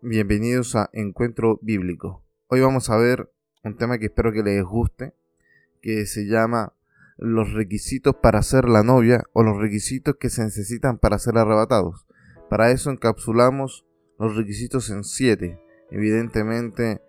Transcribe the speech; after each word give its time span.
Bienvenidos 0.00 0.76
a 0.76 0.90
Encuentro 0.92 1.58
Bíblico. 1.60 2.22
Hoy 2.46 2.60
vamos 2.60 2.88
a 2.88 2.96
ver 2.96 3.32
un 3.64 3.76
tema 3.76 3.98
que 3.98 4.06
espero 4.06 4.32
que 4.32 4.44
les 4.44 4.62
guste, 4.62 5.12
que 5.82 6.06
se 6.06 6.26
llama 6.26 6.72
los 7.16 7.52
requisitos 7.52 8.14
para 8.14 8.40
ser 8.42 8.68
la 8.68 8.84
novia 8.84 9.24
o 9.32 9.42
los 9.42 9.58
requisitos 9.58 10.14
que 10.14 10.30
se 10.30 10.44
necesitan 10.44 10.98
para 10.98 11.18
ser 11.18 11.36
arrebatados. 11.36 12.06
Para 12.48 12.70
eso 12.70 12.92
encapsulamos 12.92 13.86
los 14.20 14.36
requisitos 14.36 14.88
en 14.90 15.02
siete. 15.02 15.60
Evidentemente, 15.90 17.02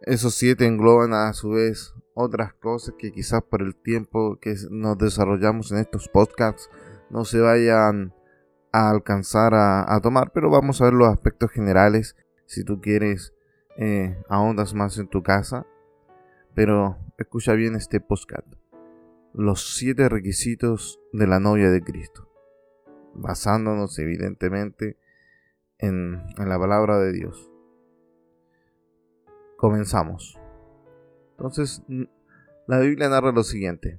esos 0.00 0.34
siete 0.34 0.64
engloban 0.64 1.12
a 1.12 1.34
su 1.34 1.50
vez 1.50 1.92
otras 2.14 2.54
cosas 2.54 2.94
que 2.98 3.12
quizás 3.12 3.42
por 3.42 3.60
el 3.60 3.74
tiempo 3.74 4.38
que 4.40 4.54
nos 4.70 4.96
desarrollamos 4.96 5.70
en 5.70 5.80
estos 5.80 6.08
podcasts 6.08 6.70
no 7.10 7.26
se 7.26 7.40
vayan 7.40 8.14
a 8.72 8.88
alcanzar 8.88 9.52
a, 9.54 10.00
tomar, 10.02 10.32
pero 10.32 10.50
vamos 10.50 10.80
a 10.80 10.86
ver 10.86 10.94
los 10.94 11.08
aspectos 11.08 11.50
generales 11.50 12.16
si 12.52 12.64
tú 12.64 12.80
quieres 12.80 13.32
eh, 13.76 14.22
ahondas 14.28 14.74
más 14.74 14.98
en 14.98 15.08
tu 15.08 15.22
casa. 15.22 15.66
Pero 16.54 16.98
escucha 17.16 17.54
bien 17.54 17.74
este 17.74 18.00
podcast. 18.00 18.46
Los 19.32 19.74
siete 19.76 20.08
requisitos 20.10 21.00
de 21.12 21.26
la 21.26 21.40
novia 21.40 21.70
de 21.70 21.82
Cristo. 21.82 22.28
Basándonos 23.14 23.98
evidentemente 23.98 24.98
en, 25.78 26.22
en 26.36 26.48
la 26.48 26.58
palabra 26.58 26.98
de 26.98 27.12
Dios. 27.12 27.50
Comenzamos. 29.56 30.38
Entonces, 31.30 31.82
la 32.66 32.80
Biblia 32.80 33.08
narra 33.08 33.32
lo 33.32 33.44
siguiente. 33.44 33.98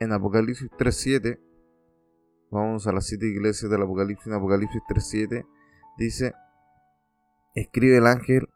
En 0.00 0.12
Apocalipsis 0.12 0.70
3.7 0.78 1.38
Vamos 2.50 2.88
a 2.88 2.92
las 2.92 3.06
siete 3.06 3.26
iglesias 3.26 3.70
del 3.70 3.82
Apocalipsis, 3.82 4.26
en 4.26 4.32
Apocalipsis 4.32 4.82
3.7, 4.88 5.46
dice, 5.96 6.34
escribe 7.54 7.98
el 7.98 8.06
ángel 8.06 8.48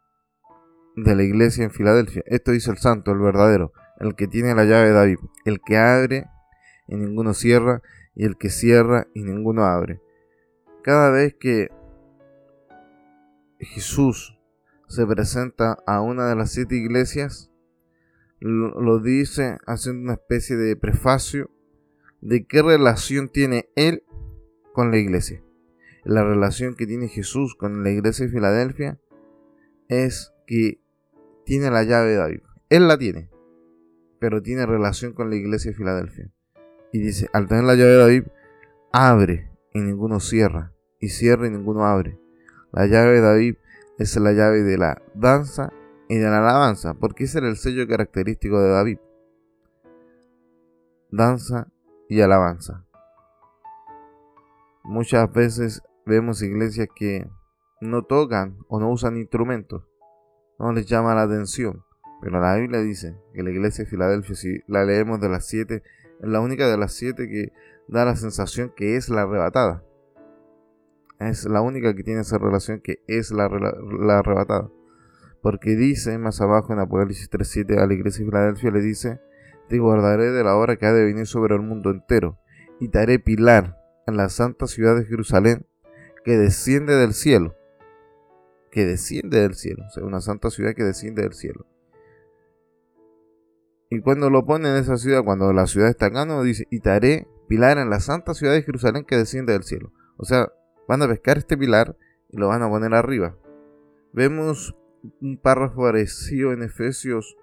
de 0.96 1.14
la 1.14 1.22
iglesia 1.22 1.64
en 1.64 1.70
Filadelfia. 1.70 2.22
Esto 2.26 2.52
dice 2.52 2.70
el 2.70 2.78
santo, 2.78 3.12
el 3.12 3.18
verdadero, 3.18 3.72
el 3.98 4.14
que 4.14 4.26
tiene 4.26 4.54
la 4.54 4.64
llave 4.64 4.88
de 4.88 4.92
David, 4.92 5.18
el 5.44 5.60
que 5.60 5.76
abre 5.76 6.26
y 6.86 6.96
ninguno 6.96 7.34
cierra, 7.34 7.82
y 8.14 8.24
el 8.24 8.36
que 8.36 8.50
cierra 8.50 9.08
y 9.14 9.22
ninguno 9.22 9.64
abre. 9.64 10.00
Cada 10.82 11.10
vez 11.10 11.34
que 11.34 11.68
Jesús 13.58 14.38
se 14.88 15.06
presenta 15.06 15.78
a 15.86 16.00
una 16.00 16.28
de 16.28 16.36
las 16.36 16.52
siete 16.52 16.76
iglesias, 16.76 17.50
lo 18.40 19.00
dice 19.00 19.58
haciendo 19.66 20.02
una 20.02 20.12
especie 20.14 20.56
de 20.56 20.76
prefacio 20.76 21.50
de 22.20 22.46
qué 22.46 22.62
relación 22.62 23.28
tiene 23.28 23.70
él 23.76 24.04
con 24.72 24.90
la 24.90 24.98
iglesia. 24.98 25.43
La 26.04 26.22
relación 26.22 26.74
que 26.74 26.86
tiene 26.86 27.08
Jesús 27.08 27.54
con 27.54 27.82
la 27.82 27.90
iglesia 27.90 28.26
de 28.26 28.32
Filadelfia 28.32 28.98
es 29.88 30.34
que 30.46 30.78
tiene 31.44 31.70
la 31.70 31.82
llave 31.82 32.10
de 32.10 32.16
David. 32.16 32.40
Él 32.68 32.88
la 32.88 32.98
tiene, 32.98 33.30
pero 34.18 34.42
tiene 34.42 34.66
relación 34.66 35.14
con 35.14 35.30
la 35.30 35.36
iglesia 35.36 35.70
de 35.70 35.76
Filadelfia. 35.76 36.30
Y 36.92 37.00
dice, 37.00 37.28
al 37.32 37.48
tener 37.48 37.64
la 37.64 37.74
llave 37.74 37.90
de 37.90 37.98
David, 37.98 38.24
abre 38.92 39.50
y 39.72 39.80
ninguno 39.80 40.20
cierra, 40.20 40.72
y 41.00 41.08
cierra 41.08 41.46
y 41.46 41.50
ninguno 41.50 41.86
abre. 41.86 42.18
La 42.72 42.86
llave 42.86 43.14
de 43.14 43.20
David 43.20 43.56
es 43.98 44.16
la 44.16 44.32
llave 44.32 44.62
de 44.62 44.76
la 44.76 45.00
danza 45.14 45.72
y 46.08 46.16
de 46.16 46.28
la 46.28 46.38
alabanza, 46.38 46.94
porque 46.94 47.24
ese 47.24 47.38
era 47.38 47.48
el 47.48 47.56
sello 47.56 47.88
característico 47.88 48.60
de 48.60 48.68
David. 48.68 48.98
Danza 51.10 51.68
y 52.08 52.20
alabanza. 52.20 52.84
Muchas 54.82 55.32
veces 55.32 55.82
vemos 56.06 56.42
iglesias 56.42 56.88
que 56.94 57.26
no 57.80 58.04
tocan 58.04 58.58
o 58.68 58.80
no 58.80 58.90
usan 58.90 59.16
instrumentos, 59.16 59.84
no 60.58 60.72
les 60.72 60.86
llama 60.86 61.14
la 61.14 61.22
atención. 61.22 61.84
Pero 62.20 62.40
la 62.40 62.56
Biblia 62.56 62.80
dice 62.80 63.16
que 63.34 63.42
la 63.42 63.50
iglesia 63.50 63.84
de 63.84 63.90
Filadelfia, 63.90 64.34
si 64.34 64.60
la 64.66 64.84
leemos 64.84 65.20
de 65.20 65.28
las 65.28 65.46
siete, 65.46 65.82
es 66.20 66.28
la 66.28 66.40
única 66.40 66.68
de 66.68 66.78
las 66.78 66.92
siete 66.94 67.28
que 67.28 67.52
da 67.88 68.04
la 68.04 68.16
sensación 68.16 68.72
que 68.74 68.96
es 68.96 69.08
la 69.08 69.22
arrebatada. 69.22 69.84
Es 71.20 71.44
la 71.44 71.60
única 71.60 71.94
que 71.94 72.02
tiene 72.02 72.22
esa 72.22 72.38
relación 72.38 72.80
que 72.80 73.02
es 73.06 73.30
la, 73.30 73.48
la 73.48 74.18
arrebatada. 74.18 74.70
Porque 75.42 75.76
dice 75.76 76.16
más 76.18 76.40
abajo 76.40 76.72
en 76.72 76.78
Apocalipsis 76.78 77.30
3.7 77.30 77.78
a 77.78 77.86
la 77.86 77.94
iglesia 77.94 78.24
de 78.24 78.30
Filadelfia, 78.30 78.70
le 78.70 78.80
dice, 78.80 79.20
te 79.68 79.78
guardaré 79.78 80.30
de 80.30 80.44
la 80.44 80.56
hora 80.56 80.76
que 80.76 80.86
ha 80.86 80.92
de 80.92 81.04
venir 81.04 81.26
sobre 81.26 81.54
el 81.54 81.60
mundo 81.60 81.90
entero, 81.90 82.38
y 82.80 82.88
te 82.88 82.98
haré 82.98 83.18
pilar 83.18 83.78
en 84.06 84.16
la 84.16 84.28
santa 84.28 84.66
ciudad 84.66 84.96
de 84.96 85.04
Jerusalén, 85.04 85.66
que 86.24 86.36
desciende 86.36 86.94
del 86.96 87.14
cielo. 87.14 87.54
Que 88.70 88.86
desciende 88.86 89.40
del 89.40 89.54
cielo, 89.54 89.84
o 89.86 89.90
sea, 89.90 90.04
una 90.04 90.20
santa 90.20 90.50
ciudad 90.50 90.74
que 90.74 90.82
desciende 90.82 91.22
del 91.22 91.34
cielo. 91.34 91.66
Y 93.90 94.00
cuando 94.00 94.30
lo 94.30 94.44
pone 94.44 94.68
en 94.68 94.76
esa 94.76 94.96
ciudad, 94.96 95.22
cuando 95.22 95.52
la 95.52 95.66
ciudad 95.66 95.88
está 95.88 96.10
no 96.10 96.42
dice, 96.42 96.66
y 96.70 96.80
te 96.80 96.90
haré 96.90 97.28
pilar 97.46 97.78
en 97.78 97.90
la 97.90 98.00
santa 98.00 98.34
ciudad 98.34 98.54
de 98.54 98.62
Jerusalén 98.62 99.04
que 99.04 99.16
desciende 99.16 99.52
del 99.52 99.62
cielo. 99.62 99.92
O 100.16 100.24
sea, 100.24 100.52
van 100.88 101.02
a 101.02 101.08
pescar 101.08 101.38
este 101.38 101.56
pilar 101.56 101.96
y 102.30 102.38
lo 102.38 102.48
van 102.48 102.62
a 102.62 102.68
poner 102.68 102.94
arriba. 102.94 103.36
Vemos 104.12 104.76
un 105.20 105.38
párrafo 105.38 105.82
parecido 105.82 106.52
en 106.52 106.62
Efesios 106.62 107.36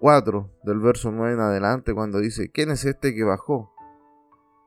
4 0.00 0.50
del 0.64 0.80
verso 0.80 1.12
9 1.12 1.34
en 1.34 1.40
adelante 1.40 1.94
cuando 1.94 2.18
dice, 2.18 2.50
¿quién 2.50 2.70
es 2.70 2.84
este 2.84 3.14
que 3.14 3.24
bajó? 3.24 3.72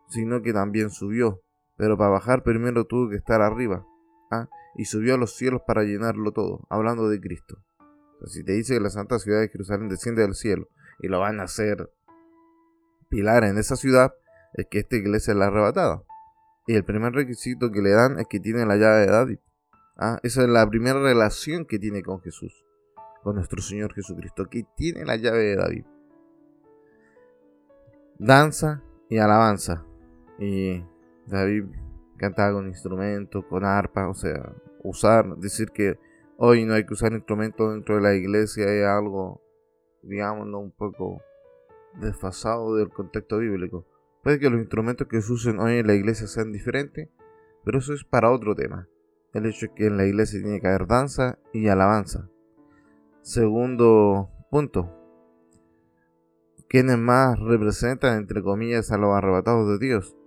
Sino 0.08 0.42
que 0.42 0.54
también 0.54 0.90
subió, 0.90 1.42
pero 1.80 1.98
para 1.98 2.12
bajar 2.12 2.44
primero 2.44 2.86
tuvo 2.86 3.10
que 3.10 3.16
estar 3.16 3.42
arriba. 3.42 3.88
¿ah? 4.30 4.50
Y 4.76 4.86
subió 4.86 5.16
a 5.16 5.18
los 5.18 5.36
cielos 5.36 5.62
para 5.66 5.84
llenarlo 5.84 6.32
todo, 6.34 6.68
hablando 6.70 7.10
de 7.10 7.20
Cristo. 7.20 7.58
si 8.26 8.44
te 8.44 8.52
dice 8.52 8.76
que 8.76 8.82
la 8.82 8.90
santa 8.90 9.18
ciudad 9.18 9.40
de 9.40 9.48
Jerusalén 9.48 9.88
desciende 9.88 10.22
del 10.22 10.36
cielo 10.36 10.68
y 11.00 11.08
lo 11.08 11.22
van 11.22 11.40
a 11.40 11.44
hacer 11.44 11.90
pilar 13.10 13.46
en 13.46 13.58
esa 13.58 13.78
ciudad, 13.78 14.14
es 14.54 14.68
que 14.70 14.80
esta 14.80 14.98
iglesia 14.98 15.32
es 15.32 15.38
la 15.38 15.48
arrebatada. 15.48 16.04
Y 16.68 16.76
el 16.76 16.84
primer 16.84 17.14
requisito 17.14 17.72
que 17.72 17.82
le 17.82 17.92
dan 17.92 18.20
es 18.20 18.28
que 18.28 18.42
tiene 18.42 18.66
la 18.66 18.76
llave 18.76 19.06
de 19.06 19.08
David. 19.08 19.40
¿ah? 19.98 20.20
Esa 20.22 20.44
es 20.44 20.50
la 20.50 20.70
primera 20.70 21.02
relación 21.02 21.66
que 21.66 21.80
tiene 21.80 22.04
con 22.04 22.20
Jesús 22.20 22.54
con 23.24 23.36
nuestro 23.36 23.62
Señor 23.62 23.94
Jesucristo, 23.94 24.46
que 24.50 24.66
tiene 24.76 25.06
la 25.06 25.16
llave 25.16 25.40
de 25.40 25.56
David. 25.56 25.86
Danza 28.18 28.84
y 29.10 29.18
alabanza. 29.18 29.86
Y 30.40 30.84
David 31.30 31.66
cantaba 32.18 32.54
con 32.54 32.68
instrumentos, 32.68 33.46
con 33.46 33.64
arpa, 33.64 34.10
o 34.10 34.14
sea, 34.14 34.54
usar, 34.84 35.38
decir 35.38 35.70
que 35.70 35.98
hoy 36.38 36.66
no 36.66 36.74
hay 36.74 36.86
que 36.86 36.94
usar 36.94 37.14
instrumentos 37.14 37.74
dentro 37.74 37.96
de 37.96 38.02
la 38.02 38.14
iglesia 38.14 38.66
es 38.66 38.86
algo, 38.86 39.42
digámoslo, 40.04 40.60
un 40.60 40.72
poco 40.72 41.22
desfasado 42.00 42.76
del 42.76 42.90
contexto 42.90 43.40
bíblico. 43.40 43.86
Puede 44.24 44.40
que 44.40 44.50
los 44.50 44.60
instrumentos 44.60 45.08
que 45.08 45.22
se 45.22 45.32
usen 45.32 45.60
hoy 45.60 45.78
en 45.78 45.88
la 45.88 45.94
iglesia 45.94 46.28
sean 46.28 46.52
diferentes, 46.52 47.10
pero 47.64 47.80
eso 47.80 47.94
es 47.94 48.04
para 48.04 48.32
otro 48.32 48.56
tema. 48.56 48.88
El 49.34 49.46
hecho 49.46 49.68
es 49.68 49.72
que 49.76 49.88
en 49.88 49.98
la 49.98 50.06
iglesia 50.06 50.42
tiene 50.42 50.60
que 50.60 50.68
haber 50.68 50.88
danza 50.88 51.40
y 51.54 51.68
alabanza. 51.68 52.30
Segundo 53.22 54.30
punto. 54.50 54.96
¿Quiénes 56.68 56.98
más 56.98 57.40
representan, 57.40 58.18
entre 58.18 58.44
comillas, 58.44 58.92
a 58.92 58.98
los 58.98 59.16
arrebatados 59.16 59.68
de 59.70 59.86
Dios? 59.86 60.19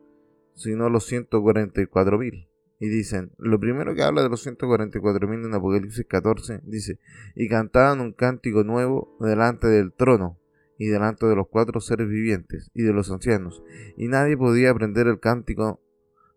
Sino 0.55 0.89
los 0.89 1.07
144 1.07 2.19
mil. 2.19 2.49
Y 2.79 2.89
dicen, 2.89 3.33
lo 3.39 3.61
primero 3.61 3.95
que 3.95 4.03
habla 4.03 4.23
de 4.23 4.29
los 4.29 4.43
144 4.43 5.29
mil 5.29 5.45
en 5.45 5.55
Apocalipsis 5.55 6.05
14, 6.07 6.61
dice, 6.65 6.99
y 7.37 7.49
cantaban 7.49 8.01
un 8.01 8.13
cántico 8.13 8.65
nuevo 8.65 9.17
delante 9.21 9.69
del 9.69 9.93
trono 9.93 10.39
y 10.79 10.89
delante 10.89 11.27
de 11.27 11.37
los 11.37 11.47
cuatro 11.47 11.81
seres 11.81 12.09
vivientes 12.09 12.73
y 12.75 12.83
de 12.83 12.93
los 12.93 13.09
ancianos, 13.13 13.63
y 13.97 14.09
nadie 14.09 14.37
podía 14.37 14.73
aprender 14.73 15.07
el 15.07 15.21
cántico 15.21 15.81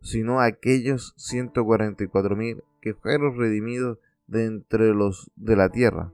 sino 0.06 0.40
aquellos 0.40 1.16
144 1.18 2.36
mil 2.36 2.64
que 2.80 2.94
fueron 2.94 3.40
redimidos 3.40 3.97
de 4.28 4.46
entre 4.46 4.94
los 4.94 5.32
de 5.35 5.56
la 5.56 5.70
tierra. 5.70 6.14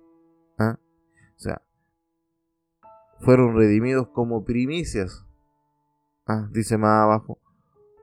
¿Ah? 0.57 0.79
O 1.35 1.39
sea, 1.39 1.61
fueron 3.19 3.57
redimidos 3.57 4.07
como 4.07 4.45
primicias. 4.45 5.25
¿Ah? 6.25 6.47
Dice 6.51 6.77
más 6.77 7.03
abajo, 7.03 7.37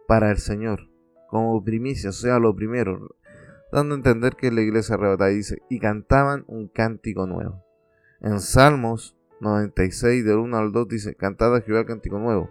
para 0.08 0.30
el 0.30 0.38
Señor, 0.38 0.88
como 1.28 1.62
primicias, 1.62 2.16
o 2.16 2.20
sea, 2.22 2.38
lo 2.38 2.56
primero, 2.56 3.14
dando 3.70 3.94
a 3.94 3.98
entender 3.98 4.36
que 4.36 4.50
la 4.50 4.62
iglesia 4.62 4.94
arrebatada 4.94 5.28
dice, 5.28 5.60
y 5.68 5.80
cantaban 5.80 6.44
un 6.46 6.68
cántico 6.68 7.26
nuevo. 7.26 7.62
En 8.22 8.40
Salmos 8.40 9.18
96, 9.42 10.24
del 10.24 10.38
1 10.38 10.56
al 10.56 10.72
2, 10.72 10.88
dice, 10.88 11.14
cantad 11.14 11.54
a 11.54 11.60
Jehová 11.60 11.84
cántico 11.84 12.18
nuevo, 12.18 12.48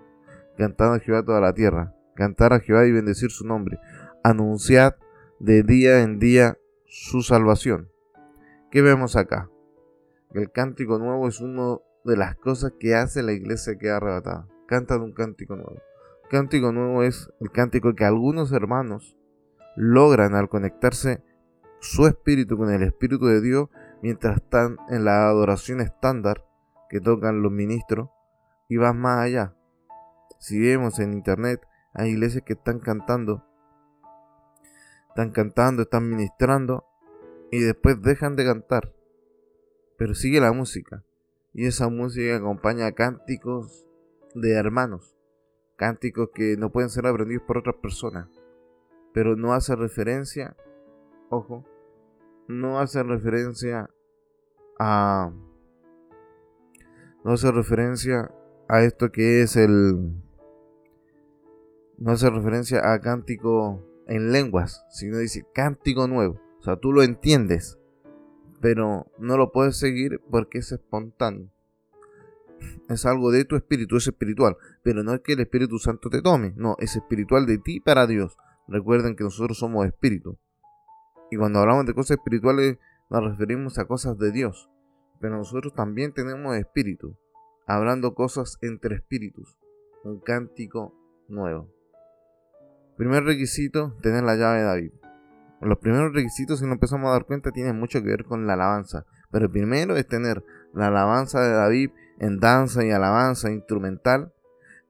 cantad 0.56 0.94
a 0.94 1.00
Jehová 1.00 1.26
toda 1.26 1.42
la 1.42 1.56
tierra, 1.56 1.96
cantar 2.16 2.54
a 2.54 2.60
Jehová 2.60 2.86
y 2.86 2.92
bendecir 2.92 3.32
su 3.32 3.44
nombre, 3.48 3.80
anunciad 4.24 4.94
de 5.40 5.64
día 5.64 6.04
en 6.04 6.20
día 6.20 6.60
su 6.86 7.24
salvación. 7.24 7.90
¿Qué 8.70 8.84
vemos 8.84 9.16
acá? 9.16 9.50
El 10.32 10.52
cántico 10.52 11.00
nuevo 11.00 11.28
es 11.28 11.42
una 11.42 11.78
de 12.06 12.18
las 12.18 12.36
cosas 12.36 12.74
que 12.80 12.94
hace 12.94 13.24
la 13.24 13.32
iglesia 13.32 13.80
que 13.80 13.90
arrebatada. 13.90 14.48
Canta 14.68 14.98
un 14.98 15.14
cántico 15.14 15.56
nuevo. 15.56 15.82
Cántico 16.28 16.72
nuevo 16.72 17.04
es 17.04 17.32
el 17.40 17.52
cántico 17.52 17.94
que 17.96 18.06
algunos 18.06 18.52
hermanos 18.52 19.18
logran 19.76 20.36
al 20.36 20.50
conectarse 20.50 21.24
su 21.80 22.08
espíritu 22.08 22.58
con 22.58 22.72
el 22.72 22.84
espíritu 22.84 23.26
de 23.28 23.42
Dios 23.42 23.70
mientras 24.02 24.38
están 24.38 24.78
en 24.90 25.06
la 25.06 25.28
adoración 25.28 25.82
estándar 25.82 26.46
que 26.90 27.00
tocan 27.00 27.42
los 27.42 27.52
ministros 27.52 28.10
y 28.68 28.78
vas 28.78 28.96
más 28.96 29.20
allá. 29.20 29.56
Si 30.40 30.60
vemos 30.60 31.00
en 31.00 31.14
internet, 31.14 31.62
hay 31.94 32.12
iglesias 32.12 32.44
que 32.46 32.54
están 32.54 32.80
cantando, 32.80 33.44
están 35.10 35.32
cantando, 35.32 35.84
están 35.84 36.10
ministrando 36.10 36.86
y 37.52 37.60
después 37.60 38.02
dejan 38.02 38.36
de 38.36 38.46
cantar. 38.46 38.94
Pero 39.98 40.14
sigue 40.14 40.40
la 40.40 40.52
música. 40.52 41.04
Y 41.54 41.66
esa 41.66 41.90
música 41.90 42.36
acompaña 42.36 42.92
cánticos 42.92 43.88
de 44.36 44.54
hermanos. 44.54 45.17
Cánticos 45.78 46.32
que 46.34 46.58
no 46.58 46.72
pueden 46.72 46.90
ser 46.90 47.08
aprendidos 47.08 47.44
por 47.48 47.60
otras 47.60 47.76
personas. 47.76 48.28
Pero 49.14 49.36
no 49.36 49.54
hace 49.54 49.76
referencia, 49.76 50.58
ojo, 51.30 51.64
no 52.48 52.80
hace 52.80 53.04
referencia 53.04 53.90
a... 54.80 55.32
No 57.24 57.34
hace 57.34 57.52
referencia 57.52 58.32
a 58.68 58.84
esto 58.84 59.12
que 59.12 59.42
es 59.42 59.56
el... 59.56 60.14
No 61.98 62.12
hace 62.12 62.30
referencia 62.30 62.94
a 62.94 63.00
cántico 63.00 63.84
en 64.08 64.32
lenguas, 64.32 64.86
sino 64.90 65.18
dice 65.18 65.46
cántico 65.54 66.08
nuevo. 66.08 66.40
O 66.60 66.64
sea, 66.64 66.78
tú 66.78 66.92
lo 66.94 67.04
entiendes, 67.04 67.80
pero 68.62 69.08
no 69.20 69.38
lo 69.38 69.52
puedes 69.52 69.78
seguir 69.78 70.22
porque 70.30 70.60
es 70.60 70.72
espontáneo. 70.72 71.50
Es 72.90 73.06
algo 73.06 73.32
de 73.32 73.46
tu 73.46 73.56
espíritu, 73.56 73.98
es 73.98 74.08
espiritual, 74.08 74.58
pero 74.88 75.04
no 75.04 75.14
es 75.14 75.20
que 75.20 75.34
el 75.34 75.42
Espíritu 75.42 75.80
Santo 75.80 76.10
te 76.10 76.22
tome, 76.22 76.54
no, 76.56 76.78
es 76.80 76.96
espiritual 76.96 77.46
de 77.46 77.58
ti 77.58 77.82
para 77.82 78.08
Dios. 78.08 78.38
Recuerden 78.70 79.18
que 79.18 79.26
nosotros 79.26 79.58
somos 79.58 79.86
espíritu. 79.86 80.38
Y 81.30 81.36
cuando 81.36 81.60
hablamos 81.60 81.86
de 81.86 81.94
cosas 81.94 82.12
espirituales 82.12 82.78
nos 83.10 83.22
referimos 83.22 83.78
a 83.80 83.86
cosas 83.86 84.18
de 84.18 84.32
Dios, 84.32 84.70
pero 85.20 85.36
nosotros 85.36 85.74
también 85.74 86.14
tenemos 86.14 86.56
espíritu, 86.56 87.18
hablando 87.66 88.14
cosas 88.14 88.60
entre 88.62 88.96
espíritus, 88.96 89.58
un 90.06 90.22
cántico 90.22 90.96
nuevo. 91.28 91.70
Primer 92.96 93.26
requisito, 93.26 93.94
tener 94.02 94.24
la 94.24 94.38
llave 94.38 94.60
de 94.60 94.64
David. 94.64 94.92
Los 95.60 95.80
primeros 95.80 96.14
requisitos, 96.14 96.60
si 96.60 96.66
nos 96.66 96.76
empezamos 96.76 97.10
a 97.10 97.12
dar 97.12 97.26
cuenta, 97.26 97.52
tienen 97.52 97.78
mucho 97.78 98.02
que 98.02 98.08
ver 98.08 98.24
con 98.24 98.48
la 98.48 98.54
alabanza. 98.54 99.06
Pero 99.32 99.48
el 99.48 99.52
primero 99.52 99.98
es 99.98 100.08
tener 100.08 100.46
la 100.74 100.88
alabanza 100.88 101.42
de 101.42 101.52
David 101.52 101.90
en 102.20 102.40
danza 102.40 102.86
y 102.86 102.92
alabanza 102.92 103.52
instrumental. 103.52 104.32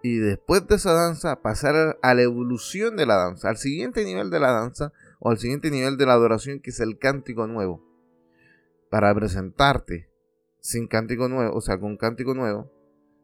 Y 0.04 0.18
después 0.18 0.68
de 0.68 0.76
esa 0.76 0.94
danza, 0.94 1.42
pasar 1.42 1.98
a 2.02 2.14
la 2.14 2.22
evolución 2.22 2.96
de 2.96 3.06
la 3.06 3.16
danza, 3.16 3.50
al 3.50 3.58
siguiente 3.58 4.06
nivel 4.06 4.30
de 4.30 4.40
la 4.40 4.52
danza 4.52 4.94
o 5.20 5.30
al 5.30 5.38
siguiente 5.38 5.72
nivel 5.72 5.98
de 5.98 6.06
la 6.06 6.14
adoración, 6.14 6.60
que 6.60 6.70
es 6.70 6.80
el 6.80 6.98
cántico 6.98 7.48
nuevo. 7.48 7.84
Para 8.90 9.14
presentarte 9.14 10.10
sin 10.62 10.88
cántico 10.88 11.28
nuevo, 11.28 11.56
o 11.56 11.62
sea, 11.62 11.80
con 11.80 11.98
cántico 11.98 12.34
nuevo, 12.34 12.72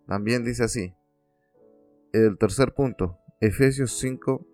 también 0.07 0.43
dice 0.43 0.63
así. 0.63 0.95
El 2.11 2.37
tercer 2.37 2.73
punto, 2.73 3.17
Efesios 3.39 3.97
5, 3.99 4.45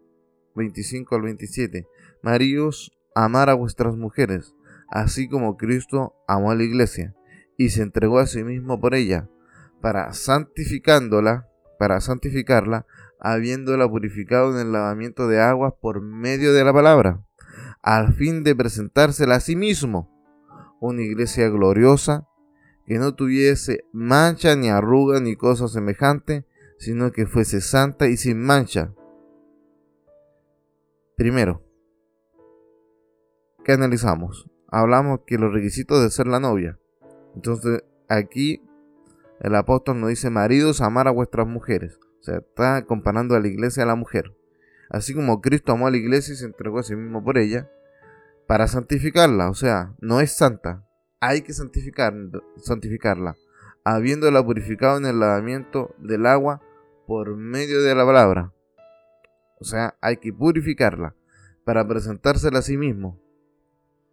25 0.55 1.15
al 1.15 1.21
27. 1.21 1.87
Maridos, 2.21 2.91
amar 3.15 3.49
a 3.49 3.53
vuestras 3.53 3.95
mujeres, 3.95 4.53
así 4.89 5.27
como 5.27 5.57
Cristo 5.57 6.15
amó 6.27 6.51
a 6.51 6.55
la 6.55 6.63
iglesia 6.63 7.15
y 7.57 7.69
se 7.69 7.81
entregó 7.81 8.19
a 8.19 8.27
sí 8.27 8.43
mismo 8.43 8.79
por 8.79 8.95
ella, 8.95 9.29
para 9.81 10.13
santificándola, 10.13 11.48
para 11.79 12.01
santificarla, 12.01 12.85
habiéndola 13.21 13.89
purificado 13.89 14.51
en 14.51 14.67
el 14.67 14.73
lavamiento 14.73 15.29
de 15.29 15.41
aguas 15.41 15.73
por 15.81 16.01
medio 16.01 16.53
de 16.53 16.65
la 16.65 16.73
palabra, 16.73 17.23
al 17.81 18.13
fin 18.13 18.43
de 18.43 18.53
presentársela 18.53 19.35
a 19.35 19.39
sí 19.39 19.55
mismo, 19.55 20.11
una 20.81 21.01
iglesia 21.01 21.47
gloriosa, 21.47 22.27
que 22.85 22.99
no 22.99 23.15
tuviese 23.15 23.85
mancha 23.93 24.57
ni 24.57 24.69
arruga 24.69 25.21
ni 25.21 25.37
cosa 25.37 25.69
semejante, 25.69 26.45
sino 26.79 27.13
que 27.13 27.25
fuese 27.25 27.61
santa 27.61 28.07
y 28.07 28.17
sin 28.17 28.41
mancha. 28.41 28.93
Primero, 31.15 31.63
¿qué 33.63 33.71
analizamos? 33.71 34.49
Hablamos 34.67 35.21
que 35.25 35.37
los 35.37 35.53
requisitos 35.53 36.03
de 36.03 36.09
ser 36.09 36.27
la 36.27 36.41
novia. 36.41 36.77
Entonces, 37.35 37.83
aquí 38.09 38.68
el 39.41 39.55
apóstol 39.55 39.99
nos 39.99 40.09
dice, 40.09 40.29
maridos, 40.29 40.81
amar 40.81 41.07
a 41.07 41.11
vuestras 41.11 41.47
mujeres. 41.47 41.99
O 42.19 42.23
sea, 42.23 42.37
está 42.37 42.85
comparando 42.85 43.35
a 43.35 43.39
la 43.39 43.47
iglesia 43.47 43.83
a 43.83 43.85
la 43.87 43.95
mujer. 43.95 44.35
Así 44.89 45.13
como 45.13 45.41
Cristo 45.41 45.71
amó 45.71 45.87
a 45.87 45.91
la 45.91 45.97
iglesia 45.97 46.33
y 46.33 46.37
se 46.37 46.45
entregó 46.45 46.79
a 46.79 46.83
sí 46.83 46.95
mismo 46.95 47.23
por 47.23 47.37
ella, 47.37 47.69
para 48.47 48.67
santificarla. 48.67 49.49
O 49.49 49.53
sea, 49.53 49.95
no 49.99 50.19
es 50.19 50.35
santa. 50.35 50.85
Hay 51.21 51.41
que 51.41 51.53
santificar, 51.53 52.13
santificarla, 52.57 53.35
habiéndola 53.83 54.43
purificado 54.43 54.97
en 54.97 55.05
el 55.05 55.19
lavamiento 55.19 55.95
del 55.99 56.25
agua 56.25 56.61
por 57.07 57.35
medio 57.35 57.81
de 57.81 57.95
la 57.95 58.05
palabra. 58.05 58.53
O 59.59 59.65
sea, 59.65 59.95
hay 60.01 60.17
que 60.17 60.33
purificarla 60.33 61.15
para 61.65 61.87
presentársela 61.87 62.59
a 62.59 62.63
sí 62.63 62.77
mismo. 62.77 63.19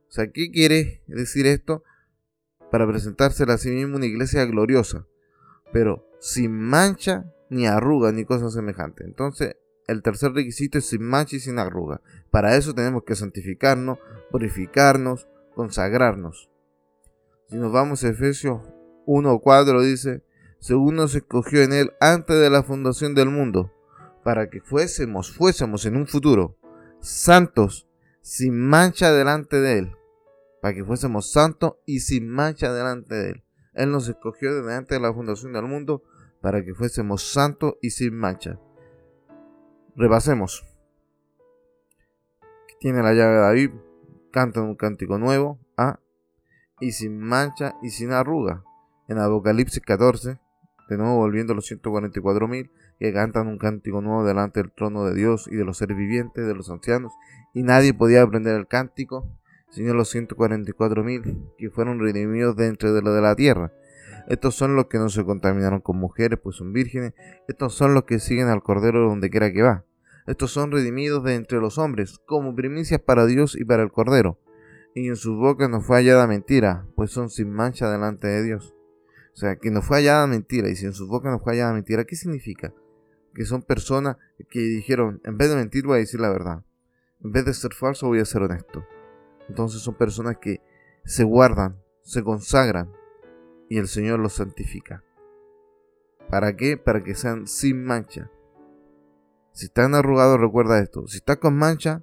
O 0.08 0.12
sea, 0.12 0.31
¿qué 0.31 0.50
quiere 0.50 1.02
decir 1.06 1.46
esto? 1.46 1.84
Para 2.70 2.87
presentársela 2.87 3.55
a 3.55 3.58
sí 3.58 3.70
mismo 3.70 3.96
una 3.96 4.06
iglesia 4.06 4.44
gloriosa, 4.44 5.06
pero 5.76 6.08
sin 6.20 6.58
mancha, 6.58 7.31
ni 7.50 7.67
arruga, 7.67 8.11
ni 8.11 8.25
cosa 8.25 8.49
semejante. 8.49 9.05
Entonces, 9.05 9.56
el 9.87 10.00
tercer 10.00 10.32
requisito 10.32 10.78
es 10.78 10.87
sin 10.87 11.02
mancha 11.02 11.37
y 11.37 11.40
sin 11.40 11.58
arruga. 11.58 12.00
Para 12.31 12.56
eso 12.56 12.73
tenemos 12.75 13.05
que 13.05 13.14
santificarnos, 13.14 13.99
purificarnos, 14.31 15.28
consagrarnos. 15.55 16.49
Si 17.50 17.56
nos 17.56 17.73
vamos 17.73 18.02
a 18.02 18.08
Efesios 18.08 18.62
1.4 19.05 19.82
dice, 19.82 20.23
según 20.61 20.96
nos 20.96 21.14
escogió 21.14 21.62
en 21.62 21.75
él 21.75 21.93
antes 22.00 22.40
de 22.40 22.49
la 22.49 22.62
fundación 22.62 23.14
del 23.14 23.28
mundo, 23.28 23.70
para 24.25 24.49
que 24.49 24.62
fuésemos, 24.62 25.31
fuésemos 25.31 25.84
en 25.84 25.96
un 25.96 26.06
futuro 26.06 26.56
santos, 27.00 27.87
sin 28.23 28.58
mancha 28.58 29.12
delante 29.12 29.61
de 29.61 29.81
Él, 29.81 29.93
para 30.62 30.73
que 30.73 30.87
fuésemos 30.87 31.31
santos 31.31 31.75
y 31.84 32.00
sin 32.00 32.31
mancha 32.31 32.73
delante 32.73 33.14
de 33.14 33.31
Él. 33.32 33.45
Él 33.76 33.93
nos 33.93 34.08
escogió 34.08 34.55
delante 34.55 34.94
de 34.94 35.00
la 35.00 35.12
fundación 35.12 35.52
del 35.52 35.64
mundo 35.64 36.02
para 36.40 36.64
que 36.64 36.75
fuésemos 36.75 37.23
santos 37.23 37.75
y 37.82 37.90
sin 37.90 38.14
mancha. 38.17 38.58
Repasemos. 39.94 40.64
Tiene 42.81 43.02
la 43.02 43.12
llave 43.12 43.34
de 43.34 43.40
David, 43.40 43.70
canta 44.32 44.61
un 44.61 44.76
cántico 44.76 45.19
nuevo, 45.19 45.58
¿ah? 45.76 46.00
y 46.80 46.92
sin 46.92 47.18
mancha 47.18 47.76
y 47.83 47.90
sin 47.90 48.12
arruga. 48.12 48.64
En 49.09 49.18
Apocalipsis 49.18 49.83
14, 49.83 50.38
de 50.88 50.97
nuevo 50.97 51.16
volviendo 51.16 51.52
a 51.52 51.56
los 51.56 51.66
144 51.66 52.49
mil, 52.49 52.71
que 52.99 53.12
cantan 53.12 53.47
un 53.47 53.59
cántico 53.59 54.00
nuevo 54.00 54.25
delante 54.25 54.61
del 54.61 54.73
trono 54.73 55.04
de 55.04 55.14
Dios 55.14 55.49
y 55.50 55.56
de 55.56 55.64
los 55.64 55.78
seres 55.78 55.97
vivientes, 55.97 56.47
de 56.47 56.54
los 56.54 56.71
ancianos, 56.71 57.12
y 57.54 57.62
nadie 57.62 57.95
podía 57.95 58.23
aprender 58.23 58.56
el 58.56 58.66
cántico, 58.66 59.28
sino 59.70 59.94
los 59.94 60.11
144 60.11 61.04
mil 61.04 61.50
que 61.58 61.70
fueron 61.70 61.99
redimidos 61.99 62.56
dentro 62.56 62.92
de 62.92 63.02
lo 63.02 63.12
de 63.14 63.23
la 63.23 63.35
tierra. 63.35 63.73
Estos 64.28 64.54
son 64.54 64.75
los 64.75 64.87
que 64.87 64.99
no 64.99 65.08
se 65.08 65.25
contaminaron 65.25 65.80
con 65.80 65.99
mujeres, 65.99 66.38
pues 66.42 66.56
son 66.56 66.73
vírgenes. 66.73 67.14
Estos 67.49 67.75
son 67.75 67.94
los 67.94 68.04
que 68.04 68.18
siguen 68.18 68.49
al 68.49 68.62
Cordero 68.62 69.08
donde 69.08 69.30
quiera 69.30 69.52
que 69.52 69.62
va. 69.62 69.85
Estos 70.26 70.50
son 70.50 70.73
redimidos 70.73 71.23
de 71.23 71.35
entre 71.35 71.61
los 71.61 71.78
hombres, 71.78 72.18
como 72.26 72.54
primicias 72.54 73.00
para 73.00 73.26
Dios 73.26 73.54
y 73.54 73.64
para 73.64 73.82
el 73.82 73.92
Cordero. 73.92 74.40
Y 74.94 75.08
en 75.08 75.16
sus 75.16 75.37
bocas 75.37 75.70
no 75.70 75.80
fue 75.80 75.99
hallada 75.99 76.26
mentira, 76.26 76.87
pues 76.96 77.11
son 77.11 77.30
sin 77.30 77.52
mancha 77.52 77.90
delante 77.90 78.26
de 78.26 78.42
Dios. 78.42 78.75
O 79.35 79.37
sea, 79.37 79.56
que 79.56 79.70
no 79.70 79.82
fue 79.82 79.99
hallada 79.99 80.26
mentira, 80.26 80.68
y 80.68 80.75
si 80.75 80.87
en 80.87 80.94
sus 80.94 81.08
bocas 81.08 81.30
no 81.30 81.38
fue 81.38 81.52
hallada 81.52 81.75
mentira, 81.75 82.04
¿qué 82.04 82.16
significa? 82.16 82.73
que 83.37 83.44
son 83.44 83.61
personas 83.61 84.16
que 84.49 84.61
dijeron, 84.61 85.20
en 85.25 85.37
vez 85.37 85.50
de 85.50 85.56
mentir 85.56 85.85
voy 85.85 85.96
a 85.96 86.00
decir 86.00 86.18
la 86.18 86.30
verdad. 86.30 86.64
En 87.23 87.32
vez 87.32 87.44
de 87.44 87.52
ser 87.52 87.75
falso 87.75 88.06
voy 88.08 88.18
a 88.18 88.25
ser 88.25 88.42
honesto. 88.42 88.82
Entonces 89.48 89.82
son 89.82 89.94
personas 89.94 90.38
que 90.38 90.60
se 91.04 91.24
guardan, 91.24 91.80
se 92.02 92.22
consagran 92.22 92.92
y 93.68 93.78
el 93.78 93.88
Señor 93.88 94.20
los 94.20 94.34
santifica. 94.34 95.04
¿Para 96.28 96.56
qué? 96.56 96.76
Para 96.76 97.02
que 97.02 97.14
sean 97.14 97.46
sin 97.46 97.84
mancha. 97.84 98.30
Si 99.52 99.66
están 99.66 99.94
arrugados, 99.94 100.40
recuerda 100.40 100.80
esto. 100.80 101.06
Si 101.06 101.18
estás 101.18 101.38
con 101.38 101.56
mancha, 101.56 102.02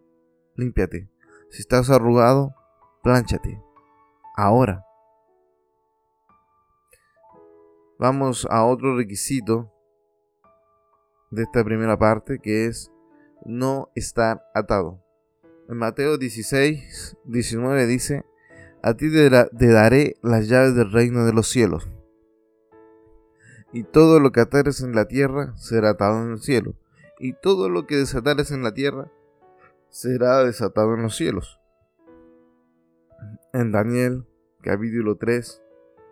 límpiate. 0.55 1.09
Si 1.50 1.62
estás 1.62 1.89
arrugado, 1.89 2.55
plánchate. 3.03 3.62
Ahora. 4.35 4.85
Vamos 8.00 8.47
a 8.50 8.65
otro 8.65 8.97
requisito 8.97 9.71
de 11.29 11.43
esta 11.43 11.63
primera 11.63 11.97
parte 11.97 12.39
que 12.39 12.65
es 12.65 12.91
no 13.45 13.89
estar 13.95 14.43
atado. 14.53 15.02
En 15.74 15.80
Mateo 15.80 16.20
16, 16.20 17.18
19 17.24 17.88
dice, 17.88 18.24
a 18.84 18.94
ti 18.94 19.12
te, 19.12 19.27
daré 19.72 20.18
las 20.22 20.48
llaves 20.48 20.75
del 20.75 20.92
reino 20.92 21.25
de 21.25 21.34
los 21.34 21.50
cielos. 21.50 21.89
Y 23.72 23.82
todo 23.82 24.20
lo 24.20 24.32
que 24.32 24.42
atares 24.42 24.82
en 24.82 24.94
la 24.94 25.08
tierra 25.08 25.58
será 25.58 25.89
atado 25.89 26.22
en 26.22 26.34
el 26.34 26.42
cielo. 26.42 26.75
Y 27.18 27.34
todo 27.34 27.70
lo 27.70 27.88
que 27.88 27.96
desatares 27.96 28.51
en 28.51 28.62
la 28.62 28.75
tierra 28.75 29.12
será 29.89 30.44
desatado 30.44 30.94
en 30.94 31.01
los 31.01 31.15
cielos. 31.15 31.60
en 33.51 33.72
Daniel 33.72 34.27
capítulo 34.62 35.15
3 35.15 35.60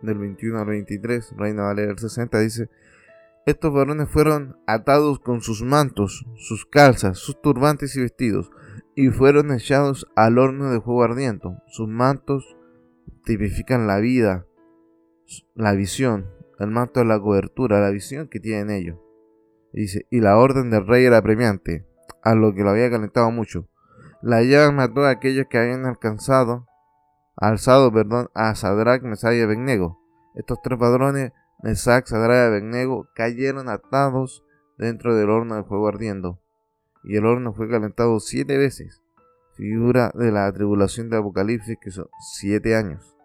del 0.00 0.18
21 0.18 0.58
al 0.58 0.66
23, 0.66 1.34
Reina 1.36 1.62
Valera 1.62 1.86
del 1.86 2.00
60, 2.00 2.36
dice, 2.40 2.68
estos 3.46 3.72
varones 3.72 4.08
fueron 4.08 4.56
atados 4.66 5.20
con 5.20 5.40
sus 5.40 5.62
mantos, 5.62 6.26
sus 6.34 6.66
calzas, 6.66 7.18
sus 7.18 7.40
turbantes 7.40 7.94
y 7.94 8.00
vestidos, 8.00 8.50
y 8.94 9.08
fueron 9.08 9.52
echados 9.52 10.06
al 10.14 10.38
horno 10.38 10.70
de 10.70 10.80
fuego 10.80 11.04
ardiente. 11.04 11.48
Sus 11.66 11.88
mantos 11.88 12.56
tipifican 13.24 13.86
la 13.86 13.98
vida, 13.98 14.46
la 15.54 15.72
visión, 15.72 16.30
el 16.58 16.68
manto 16.68 17.00
de 17.00 17.06
la 17.06 17.20
cobertura, 17.20 17.80
la 17.80 17.90
visión 17.90 18.28
que 18.28 18.40
tienen 18.40 18.70
ellos. 18.70 18.98
dice, 19.72 20.06
y 20.10 20.20
la 20.20 20.36
orden 20.36 20.70
del 20.70 20.86
rey 20.86 21.04
era 21.04 21.22
premiante, 21.22 21.86
a 22.22 22.34
lo 22.34 22.54
que 22.54 22.62
lo 22.62 22.70
había 22.70 22.90
calentado 22.90 23.30
mucho. 23.30 23.68
La 24.20 24.42
llave 24.42 24.72
mató 24.72 25.04
a 25.04 25.10
aquellos 25.10 25.46
que 25.48 25.58
habían 25.58 25.86
alcanzado, 25.86 26.66
alzado, 27.36 27.92
perdón, 27.92 28.28
a 28.34 28.54
Sadrach, 28.54 29.02
Mesach 29.02 29.34
y 29.34 29.40
Abednego. 29.40 29.98
Estos 30.34 30.60
tres 30.62 30.78
padrones, 30.78 31.32
Mesach, 31.62 32.06
Sadrach 32.06 32.44
y 32.44 32.46
Abednego, 32.48 33.08
cayeron 33.14 33.68
atados 33.68 34.44
dentro 34.78 35.16
del 35.16 35.30
horno 35.30 35.56
de 35.56 35.64
fuego 35.64 35.88
ardiendo. 35.88 36.41
Y 37.04 37.16
el 37.16 37.26
horno 37.26 37.52
fue 37.52 37.68
calentado 37.68 38.20
siete 38.20 38.58
veces. 38.58 39.02
Figura 39.54 40.10
de 40.14 40.30
la 40.30 40.50
tribulación 40.52 41.10
de 41.10 41.18
Apocalipsis, 41.18 41.78
que 41.80 41.90
son 41.90 42.06
siete 42.38 42.74
años. 42.74 43.16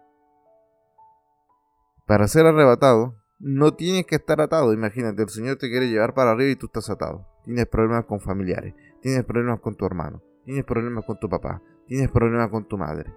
Para 2.06 2.26
ser 2.28 2.46
arrebatado, 2.46 3.16
no 3.38 3.74
tienes 3.74 4.06
que 4.06 4.16
estar 4.16 4.40
atado. 4.40 4.72
Imagínate, 4.72 5.22
el 5.22 5.28
Señor 5.28 5.56
te 5.56 5.70
quiere 5.70 5.88
llevar 5.88 6.14
para 6.14 6.32
arriba 6.32 6.50
y 6.50 6.56
tú 6.56 6.66
estás 6.66 6.90
atado. 6.90 7.26
Tienes 7.44 7.66
problemas 7.66 8.04
con 8.04 8.20
familiares, 8.20 8.74
tienes 9.00 9.24
problemas 9.24 9.60
con 9.60 9.74
tu 9.74 9.86
hermano, 9.86 10.22
tienes 10.44 10.64
problemas 10.64 11.04
con 11.04 11.18
tu 11.18 11.28
papá, 11.28 11.62
tienes 11.86 12.10
problemas 12.10 12.50
con 12.50 12.66
tu 12.66 12.76
madre. 12.76 13.14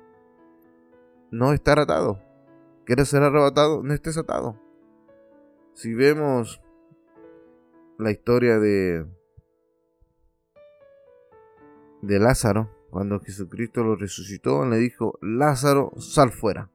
No 1.31 1.53
estar 1.53 1.79
atado. 1.79 2.21
¿Quieres 2.85 3.07
ser 3.07 3.23
arrebatado? 3.23 3.83
No 3.83 3.93
estés 3.93 4.17
atado. 4.17 4.59
Si 5.73 5.93
vemos 5.93 6.61
la 7.97 8.11
historia 8.11 8.59
de 8.59 9.05
de 12.01 12.19
Lázaro, 12.19 12.69
cuando 12.89 13.19
Jesucristo 13.19 13.83
lo 13.83 13.95
resucitó, 13.95 14.65
le 14.65 14.77
dijo, 14.77 15.17
Lázaro, 15.21 15.93
sal 15.97 16.31
fuera. 16.31 16.69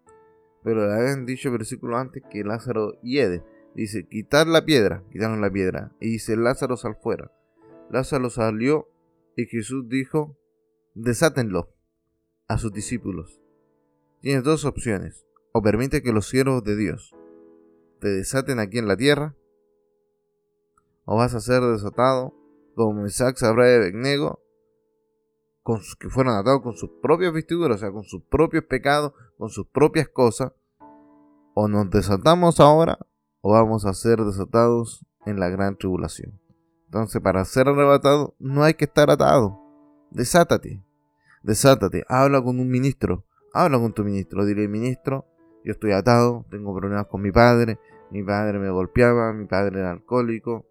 Pero 0.65 0.87
le 0.87 0.95
habían 0.95 1.27
dicho 1.27 1.53
versículo 1.53 1.99
antes 1.99 2.23
que 2.31 2.43
Lázaro 2.43 2.99
hiede. 3.03 3.45
Dice, 3.75 4.09
quitar 4.09 4.47
la 4.47 4.65
piedra, 4.65 5.03
quitaron 5.13 5.41
la 5.41 5.51
piedra. 5.51 5.93
Y 6.01 6.11
dice, 6.11 6.37
Lázaro, 6.37 6.77
sal 6.77 6.97
fuera. 7.01 7.31
Lázaro 7.91 8.31
salió 8.31 8.89
y 9.37 9.47
Jesús 9.47 9.89
dijo, 9.89 10.37
desátenlo 10.95 11.69
a 12.49 12.59
sus 12.59 12.73
discípulos. 12.73 13.41
Tienes 14.21 14.43
dos 14.43 14.65
opciones. 14.65 15.27
O 15.53 15.63
permite 15.63 16.03
que 16.03 16.13
los 16.13 16.29
siervos 16.29 16.65
de 16.65 16.77
Dios 16.77 17.15
te 18.01 18.09
desaten 18.09 18.59
aquí 18.59 18.79
en 18.79 18.89
la 18.89 18.97
tierra, 18.97 19.35
o 21.05 21.17
vas 21.17 21.35
a 21.35 21.41
ser 21.41 21.63
desatado 21.63 22.35
como 22.75 23.07
Isaac 23.07 23.37
Sabra 23.37 23.67
de 23.67 23.79
Begnego 23.79 24.43
que 25.99 26.09
fueron 26.09 26.35
atados 26.35 26.63
con 26.63 26.77
sus 26.77 26.91
propias 27.03 27.33
vestiduras, 27.33 27.79
o 27.79 27.81
sea, 27.81 27.93
con 27.93 28.05
sus 28.05 28.23
propios 28.23 28.65
pecados, 28.65 29.13
con 29.37 29.49
sus 29.49 29.67
propias 29.67 30.09
cosas, 30.09 30.53
o 31.55 31.69
nos 31.69 31.91
desatamos 31.91 32.61
ahora 32.61 32.99
o 33.41 33.53
vamos 33.53 33.87
a 33.87 33.95
ser 33.95 34.19
desatados 34.19 35.07
en 35.25 35.41
la 35.41 35.49
gran 35.49 35.77
tribulación. 35.77 36.39
Entonces, 36.87 37.21
para 37.21 37.45
ser 37.45 37.69
arrebatado 37.69 38.35
no 38.39 38.63
hay 38.63 38.75
que 38.75 38.85
estar 38.85 39.11
atado. 39.11 39.59
Desátate. 40.11 40.85
Desátate. 41.43 42.05
Habla 42.09 42.43
con 42.43 42.61
un 42.61 42.69
ministro. 42.69 43.25
Habla 43.53 43.79
con 43.79 43.93
tu 43.93 44.05
ministro. 44.05 44.45
Dile, 44.45 44.69
ministro, 44.69 45.27
yo 45.65 45.73
estoy 45.73 45.93
atado, 45.93 46.45
tengo 46.51 46.75
problemas 46.75 47.07
con 47.07 47.23
mi 47.23 47.33
padre. 47.33 47.79
Mi 48.11 48.23
padre 48.23 48.59
me 48.59 48.71
golpeaba, 48.71 49.33
mi 49.33 49.47
padre 49.47 49.81
era 49.81 49.91
alcohólico, 49.91 50.65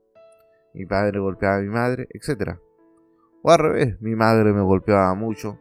mi 0.74 0.86
padre 0.86 1.20
golpeaba 1.20 1.58
a 1.58 1.62
mi 1.62 1.70
madre, 1.70 2.08
etcétera. 2.12 2.60
O 3.48 3.52
al 3.52 3.60
revés, 3.60 4.02
mi 4.02 4.16
madre 4.16 4.54
me 4.54 4.64
golpeaba 4.64 5.14
mucho, 5.14 5.60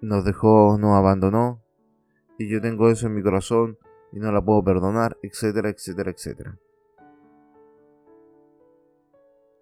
nos 0.00 0.24
dejó, 0.24 0.78
nos 0.78 0.96
abandonó, 0.96 1.62
y 2.38 2.48
yo 2.48 2.62
tengo 2.62 2.88
eso 2.88 3.06
en 3.06 3.14
mi 3.16 3.22
corazón 3.22 3.76
y 4.12 4.18
no 4.18 4.32
la 4.32 4.42
puedo 4.42 4.64
perdonar, 4.64 5.18
etcétera, 5.22 5.68
etcétera, 5.68 6.10
etcétera. 6.10 6.58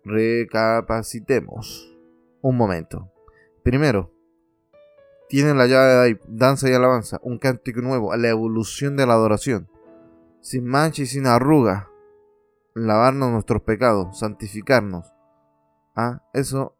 Recapacitemos 0.04 1.98
un 2.40 2.56
momento. 2.56 3.10
Primero, 3.64 4.12
tienen 5.28 5.58
la 5.58 5.66
llave 5.66 6.10
de 6.10 6.20
danza 6.28 6.70
y 6.70 6.74
alabanza, 6.74 7.18
un 7.24 7.40
cántico 7.40 7.80
nuevo, 7.80 8.14
la 8.14 8.28
evolución 8.28 8.96
de 8.96 9.06
la 9.08 9.14
adoración, 9.14 9.68
sin 10.40 10.66
mancha 10.66 11.02
y 11.02 11.06
sin 11.06 11.26
arruga, 11.26 11.90
lavarnos 12.74 13.32
nuestros 13.32 13.62
pecados, 13.62 14.20
santificarnos. 14.20 15.12
Ah, 15.96 16.22
eso 16.32 16.77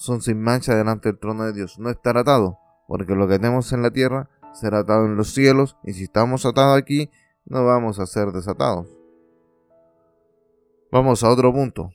son 0.00 0.22
sin 0.22 0.40
mancha 0.40 0.74
delante 0.74 1.10
del 1.10 1.18
trono 1.18 1.44
de 1.44 1.52
Dios. 1.52 1.78
No 1.78 1.90
estar 1.90 2.16
atado, 2.16 2.58
porque 2.88 3.14
lo 3.14 3.28
que 3.28 3.38
tenemos 3.38 3.70
en 3.74 3.82
la 3.82 3.90
tierra 3.90 4.30
será 4.54 4.78
atado 4.78 5.04
en 5.04 5.14
los 5.14 5.34
cielos, 5.34 5.76
y 5.84 5.92
si 5.92 6.04
estamos 6.04 6.46
atados 6.46 6.78
aquí, 6.78 7.10
no 7.44 7.66
vamos 7.66 7.98
a 7.98 8.06
ser 8.06 8.32
desatados. 8.32 8.88
Vamos 10.90 11.22
a 11.22 11.28
otro 11.28 11.52
punto. 11.52 11.92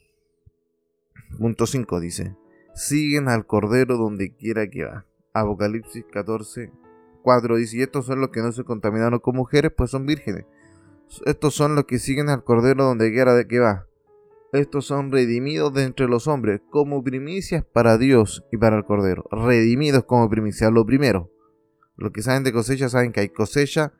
Punto 1.36 1.66
5 1.66 1.98
dice, 1.98 2.36
siguen 2.76 3.28
al 3.28 3.44
Cordero 3.44 3.96
donde 3.96 4.32
quiera 4.36 4.70
que 4.70 4.84
va. 4.84 5.04
Apocalipsis 5.32 6.04
14, 6.12 6.70
4 7.22 7.56
dice, 7.56 7.78
y 7.78 7.82
estos 7.82 8.06
son 8.06 8.20
los 8.20 8.30
que 8.30 8.40
no 8.40 8.52
se 8.52 8.62
contaminaron 8.62 9.18
con 9.18 9.34
mujeres, 9.34 9.72
pues 9.76 9.90
son 9.90 10.06
vírgenes. 10.06 10.44
Estos 11.24 11.54
son 11.54 11.74
los 11.74 11.86
que 11.86 11.98
siguen 11.98 12.28
al 12.28 12.44
Cordero 12.44 12.84
donde 12.84 13.10
quiera 13.10 13.42
que 13.48 13.58
va 13.58 13.85
estos 14.56 14.86
son 14.86 15.12
redimidos 15.12 15.72
de 15.72 15.84
entre 15.84 16.08
los 16.08 16.26
hombres 16.26 16.60
como 16.70 17.02
primicias 17.02 17.64
para 17.64 17.98
Dios 17.98 18.44
y 18.50 18.56
para 18.56 18.76
el 18.76 18.84
Cordero. 18.84 19.24
Redimidos 19.30 20.04
como 20.04 20.28
primicias, 20.28 20.72
lo 20.72 20.84
primero. 20.84 21.30
Los 21.96 22.12
que 22.12 22.22
saben 22.22 22.44
de 22.44 22.52
cosecha 22.52 22.88
saben 22.88 23.12
que 23.12 23.20
hay 23.20 23.28
cosecha, 23.28 23.92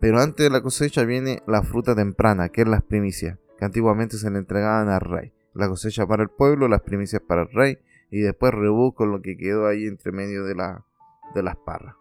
pero 0.00 0.20
antes 0.20 0.44
de 0.44 0.50
la 0.50 0.62
cosecha 0.62 1.04
viene 1.04 1.42
la 1.46 1.62
fruta 1.62 1.94
temprana, 1.94 2.48
que 2.48 2.62
es 2.62 2.68
las 2.68 2.82
primicias, 2.82 3.38
que 3.58 3.64
antiguamente 3.64 4.16
se 4.16 4.30
le 4.30 4.38
entregaban 4.38 4.88
al 4.88 5.00
rey. 5.00 5.32
La 5.54 5.68
cosecha 5.68 6.06
para 6.06 6.22
el 6.22 6.30
pueblo, 6.30 6.66
las 6.66 6.80
primicias 6.80 7.22
para 7.22 7.42
el 7.42 7.50
rey, 7.52 7.78
y 8.10 8.20
después 8.20 8.52
rebusco 8.52 9.06
lo 9.06 9.22
que 9.22 9.36
quedó 9.36 9.66
ahí 9.66 9.86
entre 9.86 10.12
medio 10.12 10.44
de, 10.44 10.54
la, 10.54 10.84
de 11.34 11.42
las 11.42 11.56
parras. 11.56 11.94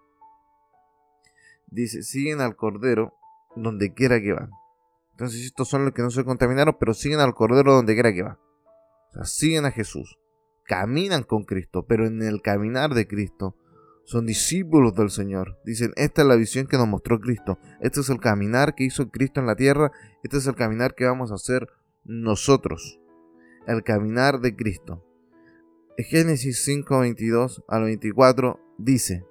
Dice, 1.67 2.03
siguen 2.03 2.41
al 2.41 2.55
Cordero 2.55 3.13
donde 3.55 3.93
quiera 3.93 4.19
que 4.19 4.33
van. 4.33 4.50
Entonces 5.22 5.46
estos 5.46 5.70
son 5.70 5.86
los 5.86 5.94
que 5.94 6.01
no 6.01 6.10
se 6.10 6.24
contaminaron, 6.24 6.78
pero 6.80 6.96
siguen 6.96 7.20
al 7.20 7.36
Cordero 7.36 7.75
donde 7.75 7.94
quiera 7.94 8.12
que 8.12 8.24
va. 8.24 8.40
O 9.12 9.13
sea, 9.13 9.25
siguen 9.25 9.66
a 9.66 9.72
Jesús. 9.72 10.18
Caminan 10.66 11.22
con 11.22 11.44
Cristo, 11.44 11.86
pero 11.86 12.08
en 12.08 12.24
el 12.24 12.42
caminar 12.42 12.96
de 12.96 13.06
Cristo 13.06 13.56
son 14.04 14.25
discípulos 14.25 14.96
del 14.96 15.12
Señor. 15.12 15.60
Dicen, 15.63 15.94
esta 15.96 16.24
es 16.24 16.28
la 16.28 16.36
visión 16.36 16.66
que 16.66 16.78
nos 16.78 16.88
mostró 16.88 17.20
Cristo. 17.20 17.60
Este 17.82 18.00
es 18.00 18.10
el 18.10 18.20
caminar 18.20 18.74
que 18.74 18.84
hizo 18.84 19.12
Cristo 19.12 19.40
en 19.40 19.46
la 19.46 19.56
tierra. 19.56 19.92
Este 20.24 20.38
es 20.38 20.48
el 20.48 20.56
caminar 20.56 20.96
que 20.96 21.06
vamos 21.06 21.32
a 21.32 21.36
hacer 21.36 21.68
nosotros. 22.04 23.00
El 23.68 23.84
caminar 23.84 24.40
de 24.40 24.56
Cristo. 24.56 25.06
Génesis 26.00 26.63
5, 26.66 27.00
22 27.00 27.63
al 27.68 27.84
24 27.84 28.60
dice, 28.80 29.24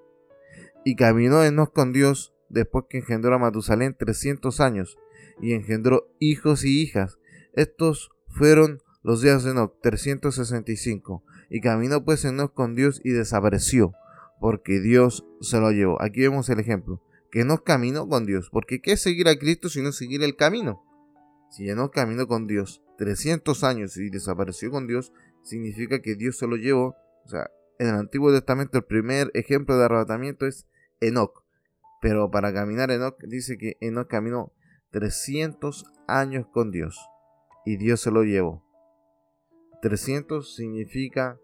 y 0.85 0.95
caminó 0.95 1.43
Enos 1.43 1.71
con 1.71 1.93
Dios 1.93 2.33
después 2.49 2.85
que 2.89 2.99
engendró 2.99 3.35
a 3.35 3.39
Matusalén 3.39 3.97
300 3.99 4.61
años 4.61 4.97
y 5.41 5.55
engendró 5.55 6.09
hijos 6.19 6.65
y 6.65 6.81
hijas. 6.81 7.19
Estos 7.55 8.11
fueron 8.29 8.83
los 9.03 9.23
días 9.23 9.45
de 9.45 9.53
Enoch, 9.53 9.75
365. 9.83 11.25
Y 11.49 11.61
caminó 11.61 12.05
pues 12.05 12.25
Enoch 12.25 12.53
con 12.53 12.75
Dios 12.75 13.01
y 13.05 13.11
desapareció, 13.11 13.93
porque 14.41 14.81
Dios 14.81 15.27
se 15.41 15.59
lo 15.59 15.73
llevó. 15.73 16.01
Aquí 16.01 16.21
vemos 16.21 16.49
el 16.49 16.61
ejemplo, 16.61 17.03
que 17.31 17.45
no 17.45 17.65
caminó 17.65 18.09
con 18.09 18.27
Dios, 18.27 18.51
porque 18.51 18.81
¿qué 18.81 18.93
es 18.93 19.03
seguir 19.03 19.29
a 19.29 19.39
Cristo 19.39 19.69
sino 19.69 19.93
seguir 19.93 20.23
el 20.23 20.37
camino? 20.37 20.85
Si 21.51 21.69
Enoch 21.69 21.93
caminó 21.93 22.29
con 22.29 22.47
Dios 22.47 22.83
300 22.99 23.65
años 23.65 23.97
y 23.97 24.11
desapareció 24.11 24.71
con 24.71 24.87
Dios, 24.87 25.13
significa 25.43 26.01
que 26.01 26.15
Dios 26.15 26.39
se 26.39 26.47
lo 26.47 26.57
llevó. 26.57 26.95
O 27.25 27.29
sea, 27.29 27.51
en 27.79 27.89
el 27.89 27.95
Antiguo 27.95 28.31
Testamento 28.31 28.79
el 28.79 28.85
primer 28.85 29.31
ejemplo 29.35 29.77
de 29.77 29.87
arrebatamiento 29.87 30.47
es 30.47 30.67
Enoch. 31.01 31.45
Pero 32.01 32.31
para 32.31 32.53
caminar 32.53 32.91
Enoch 32.91 33.19
dice 33.23 33.59
que 33.59 33.77
Enoch 33.81 34.07
caminó 34.07 34.53
300 34.91 35.85
años 36.07 36.47
con 36.53 36.71
Dios 36.71 36.99
y 37.65 37.77
Dios 37.77 38.01
se 38.01 38.11
lo 38.11 38.25
llevó. 38.25 38.65
300 39.83 40.55
significa 40.55 41.39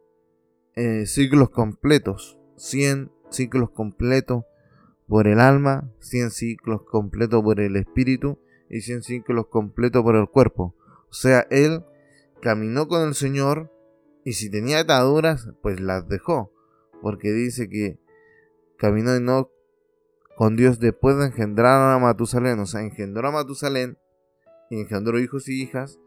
eh, 0.74 1.06
ciclos 1.06 1.50
completos, 1.50 2.38
100 2.56 3.10
ciclos 3.30 3.70
completos 3.70 4.44
por 5.08 5.26
el 5.26 5.40
alma, 5.40 5.90
100 6.00 6.30
ciclos 6.30 6.82
completos 6.82 7.42
por 7.42 7.60
el 7.60 7.76
espíritu 7.76 8.38
y 8.68 8.80
100 8.80 9.02
ciclos 9.02 9.46
completos 9.46 10.02
por 10.02 10.16
el 10.16 10.28
cuerpo. 10.28 10.74
O 11.08 11.14
sea, 11.14 11.46
él 11.50 11.84
caminó 12.42 12.88
con 12.88 13.06
el 13.06 13.14
Señor 13.14 13.72
y 14.24 14.32
si 14.32 14.50
tenía 14.50 14.80
ataduras, 14.80 15.50
pues 15.62 15.80
las 15.80 16.08
dejó, 16.08 16.52
porque 17.00 17.32
dice 17.32 17.68
que 17.68 17.98
caminó 18.76 19.14
Enoch 19.14 19.50
con 20.36 20.54
Dios 20.54 20.78
después 20.78 21.16
de 21.16 21.26
engendrar 21.26 21.94
a 21.94 21.98
Matusalén. 21.98 22.60
O 22.60 22.66
sea, 22.66 22.82
engendró 22.82 23.28
a 23.28 23.32
Matusalén 23.32 23.98
y 24.70 24.80
engendró 24.80 25.18
hijos 25.18 25.48
y 25.48 25.62
hijas. 25.62 25.98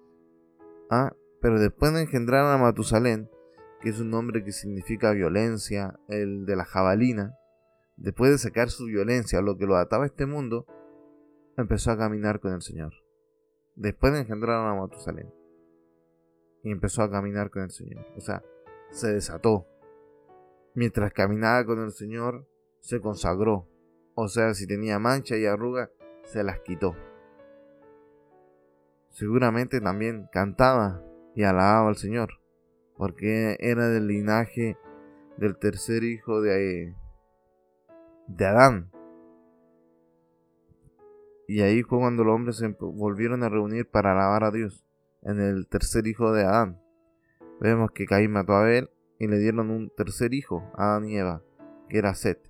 Ah, 0.89 1.13
pero 1.41 1.59
después 1.59 1.93
de 1.93 2.03
engendrar 2.03 2.45
a 2.45 2.57
Matusalén, 2.57 3.29
que 3.81 3.89
es 3.89 3.99
un 3.99 4.11
nombre 4.11 4.43
que 4.43 4.51
significa 4.51 5.11
violencia, 5.11 5.99
el 6.07 6.45
de 6.45 6.55
la 6.55 6.65
jabalina, 6.65 7.35
después 7.97 8.31
de 8.31 8.37
sacar 8.37 8.69
su 8.69 8.85
violencia, 8.85 9.41
lo 9.41 9.57
que 9.57 9.65
lo 9.65 9.77
ataba 9.77 10.03
a 10.03 10.07
este 10.07 10.25
mundo, 10.25 10.65
empezó 11.57 11.91
a 11.91 11.97
caminar 11.97 12.39
con 12.39 12.53
el 12.53 12.61
Señor. 12.61 12.93
Después 13.75 14.13
de 14.13 14.19
engendrar 14.19 14.65
a 14.65 14.75
Matusalén. 14.75 15.33
Y 16.63 16.71
empezó 16.71 17.01
a 17.01 17.09
caminar 17.09 17.49
con 17.49 17.63
el 17.63 17.71
Señor. 17.71 18.05
O 18.15 18.19
sea, 18.19 18.43
se 18.91 19.13
desató. 19.13 19.65
Mientras 20.75 21.13
caminaba 21.13 21.65
con 21.65 21.81
el 21.81 21.91
Señor, 21.91 22.47
se 22.81 22.99
consagró. 22.99 23.68
O 24.21 24.27
sea, 24.27 24.53
si 24.53 24.67
tenía 24.67 24.99
mancha 24.99 25.37
y 25.37 25.45
arruga, 25.45 25.89
se 26.25 26.43
las 26.43 26.59
quitó. 26.59 26.93
Seguramente 29.11 29.79
también 29.79 30.27
cantaba 30.29 31.01
y 31.35 31.43
alababa 31.43 31.87
al 31.87 31.95
Señor, 31.95 32.41
porque 32.97 33.55
era 33.61 33.87
del 33.87 34.07
linaje 34.07 34.77
del 35.37 35.57
tercer 35.57 36.03
hijo 36.03 36.41
de, 36.41 36.95
Adán. 38.39 38.91
Y 41.47 41.61
ahí 41.61 41.81
fue 41.83 41.99
cuando 41.99 42.25
los 42.25 42.35
hombres 42.35 42.57
se 42.57 42.67
volvieron 42.77 43.43
a 43.43 43.49
reunir 43.49 43.89
para 43.89 44.11
alabar 44.11 44.43
a 44.43 44.51
Dios, 44.51 44.85
en 45.21 45.39
el 45.39 45.65
tercer 45.67 46.07
hijo 46.07 46.33
de 46.33 46.43
Adán. 46.43 46.81
Vemos 47.61 47.91
que 47.91 48.05
Caín 48.05 48.31
mató 48.31 48.51
a 48.51 48.63
Abel 48.63 48.89
y 49.17 49.27
le 49.27 49.37
dieron 49.37 49.69
un 49.69 49.89
tercer 49.95 50.33
hijo, 50.33 50.69
Adán 50.75 51.05
y 51.05 51.15
Eva, 51.15 51.41
que 51.87 51.99
era 51.99 52.13
Set. 52.15 52.48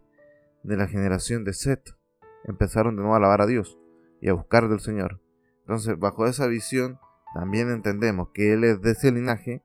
De 0.64 0.78
la 0.78 0.88
generación 0.88 1.44
de 1.44 1.54
Set 1.54 1.96
empezaron 2.44 2.96
de 2.96 3.02
nuevo 3.02 3.14
a 3.14 3.18
alabar 3.18 3.42
a 3.42 3.48
Dios 3.48 3.80
y 4.22 4.30
a 4.30 4.34
buscar 4.34 4.68
del 4.68 4.80
Señor. 4.80 5.22
Entonces, 5.62 5.98
bajo 5.98 6.26
esa 6.28 6.48
visión, 6.48 7.00
también 7.34 7.70
entendemos 7.70 8.30
que 8.34 8.54
él 8.54 8.64
es 8.64 8.82
de 8.82 8.92
ese 8.92 9.12
linaje, 9.12 9.64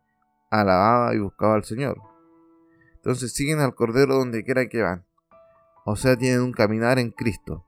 alababa 0.50 1.14
y 1.14 1.18
buscaba 1.18 1.54
al 1.54 1.64
Señor. 1.64 1.98
Entonces 2.96 3.32
siguen 3.32 3.60
al 3.60 3.74
Cordero 3.74 4.14
donde 4.14 4.44
quiera 4.44 4.68
que 4.68 4.82
van. 4.82 5.04
O 5.84 5.96
sea, 5.96 6.16
tienen 6.16 6.40
un 6.40 6.52
caminar 6.52 6.98
en 6.98 7.10
Cristo. 7.10 7.64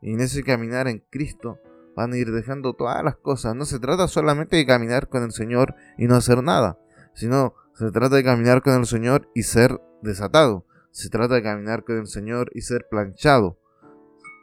Y 0.00 0.14
en 0.14 0.20
ese 0.20 0.42
caminar 0.42 0.88
en 0.88 1.04
Cristo 1.10 1.60
van 1.94 2.12
a 2.12 2.16
ir 2.16 2.32
dejando 2.32 2.74
todas 2.74 3.04
las 3.04 3.16
cosas. 3.16 3.54
No 3.54 3.64
se 3.64 3.78
trata 3.78 4.08
solamente 4.08 4.56
de 4.56 4.66
caminar 4.66 5.08
con 5.08 5.22
el 5.22 5.32
Señor 5.32 5.76
y 5.96 6.06
no 6.06 6.16
hacer 6.16 6.42
nada, 6.42 6.78
sino 7.14 7.54
se 7.74 7.90
trata 7.92 8.16
de 8.16 8.24
caminar 8.24 8.62
con 8.62 8.74
el 8.74 8.86
Señor 8.86 9.30
y 9.34 9.44
ser 9.44 9.80
desatado. 10.02 10.66
Se 10.92 11.08
trata 11.08 11.36
de 11.36 11.42
caminar 11.42 11.84
con 11.84 11.96
el 11.96 12.06
Señor 12.06 12.50
y 12.54 12.60
ser 12.60 12.86
planchado, 12.86 13.58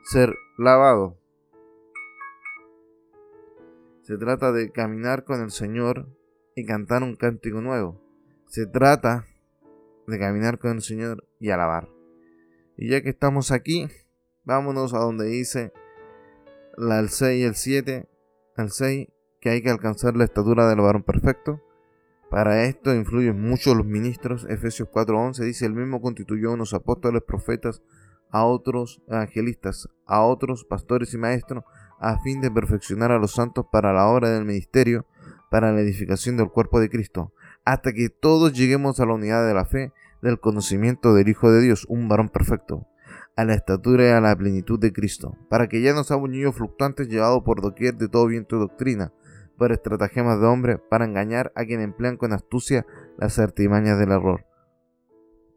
ser 0.03 0.33
lavado. 0.57 1.15
Se 4.01 4.17
trata 4.17 4.51
de 4.51 4.71
caminar 4.71 5.25
con 5.25 5.41
el 5.41 5.51
Señor 5.51 6.07
y 6.55 6.65
cantar 6.65 7.03
un 7.03 7.15
cántico 7.15 7.61
nuevo. 7.61 8.01
Se 8.47 8.65
trata 8.65 9.27
de 10.07 10.17
caminar 10.17 10.57
con 10.57 10.71
el 10.71 10.81
Señor 10.81 11.23
y 11.39 11.51
alabar. 11.51 11.87
Y 12.77 12.89
ya 12.89 13.03
que 13.03 13.09
estamos 13.09 13.51
aquí, 13.51 13.87
vámonos 14.43 14.95
a 14.95 14.99
donde 14.99 15.25
dice 15.27 15.71
la, 16.75 16.99
el 16.99 17.09
6 17.09 17.41
y 17.41 17.43
el 17.43 17.53
7. 17.53 18.09
El 18.57 18.71
6, 18.71 19.07
que 19.39 19.49
hay 19.51 19.61
que 19.61 19.69
alcanzar 19.69 20.17
la 20.17 20.23
estatura 20.23 20.67
del 20.67 20.81
varón 20.81 21.03
perfecto. 21.03 21.61
Para 22.29 22.65
esto 22.65 22.93
influyen 22.93 23.41
mucho 23.41 23.73
los 23.73 23.85
ministros. 23.85 24.45
Efesios 24.49 24.89
4:11 24.89 25.43
dice, 25.43 25.65
el 25.65 25.73
mismo 25.73 26.01
constituyó 26.01 26.51
a 26.51 26.53
unos 26.53 26.73
apóstoles, 26.73 27.23
profetas, 27.23 27.81
a 28.29 28.45
otros 28.45 29.01
evangelistas, 29.07 29.89
a 30.05 30.21
otros 30.21 30.63
pastores 30.63 31.13
y 31.13 31.17
maestros, 31.17 31.63
a 31.99 32.19
fin 32.19 32.39
de 32.41 32.51
perfeccionar 32.51 33.11
a 33.11 33.17
los 33.17 33.31
santos 33.31 33.65
para 33.71 33.93
la 33.93 34.07
obra 34.07 34.29
del 34.29 34.45
ministerio, 34.45 35.05
para 35.49 35.71
la 35.71 35.81
edificación 35.81 36.37
del 36.37 36.49
cuerpo 36.49 36.79
de 36.79 36.89
Cristo, 36.89 37.33
hasta 37.65 37.93
que 37.93 38.09
todos 38.09 38.53
lleguemos 38.53 38.99
a 38.99 39.05
la 39.05 39.15
unidad 39.15 39.47
de 39.47 39.53
la 39.53 39.65
fe, 39.65 39.91
del 40.21 40.39
conocimiento 40.39 41.13
del 41.13 41.29
Hijo 41.29 41.51
de 41.51 41.61
Dios, 41.61 41.85
un 41.89 42.07
varón 42.07 42.29
perfecto, 42.29 42.85
a 43.35 43.45
la 43.45 43.53
estatura 43.53 44.03
y 44.03 44.11
a 44.11 44.21
la 44.21 44.35
plenitud 44.35 44.79
de 44.79 44.93
Cristo, 44.93 45.35
para 45.49 45.67
que 45.67 45.81
ya 45.81 45.93
no 45.93 46.03
seamos 46.03 46.29
niños 46.29 46.55
fluctuantes 46.55 47.07
llevados 47.07 47.41
por 47.43 47.61
doquier 47.61 47.95
de 47.95 48.09
todo 48.09 48.27
viento 48.27 48.57
de 48.57 48.61
doctrina, 48.61 49.13
por 49.59 49.71
estratagemas 49.71 50.39
de 50.39 50.47
hombre, 50.47 50.77
para 50.79 51.05
engañar 51.05 51.51
a 51.53 51.65
quien 51.65 51.81
emplean 51.81 52.17
con 52.17 52.33
astucia 52.33 52.87
las 53.17 53.37
artimañas 53.37 53.99
del 53.99 54.11
error. 54.11 54.45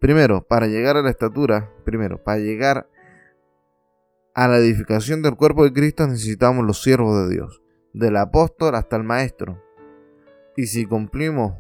Primero, 0.01 0.43
para 0.47 0.67
llegar 0.67 0.97
a 0.97 1.03
la 1.03 1.11
estatura, 1.11 1.71
primero, 1.85 2.23
para 2.23 2.39
llegar 2.39 2.91
a 4.35 4.49
la 4.49 4.59
edificación 4.59 5.23
del 5.23 5.37
cuerpo 5.37 5.65
de 5.65 5.73
Cristo 5.73 6.07
necesitamos 6.07 6.67
los 6.67 6.83
siervos 6.83 7.23
de 7.23 7.35
Dios, 7.35 7.63
del 7.93 8.17
apóstol 8.17 8.75
hasta 8.75 8.97
el 8.97 9.05
maestro. 9.05 9.63
Y 10.57 10.67
si 10.67 10.87
cumplimos 10.87 11.55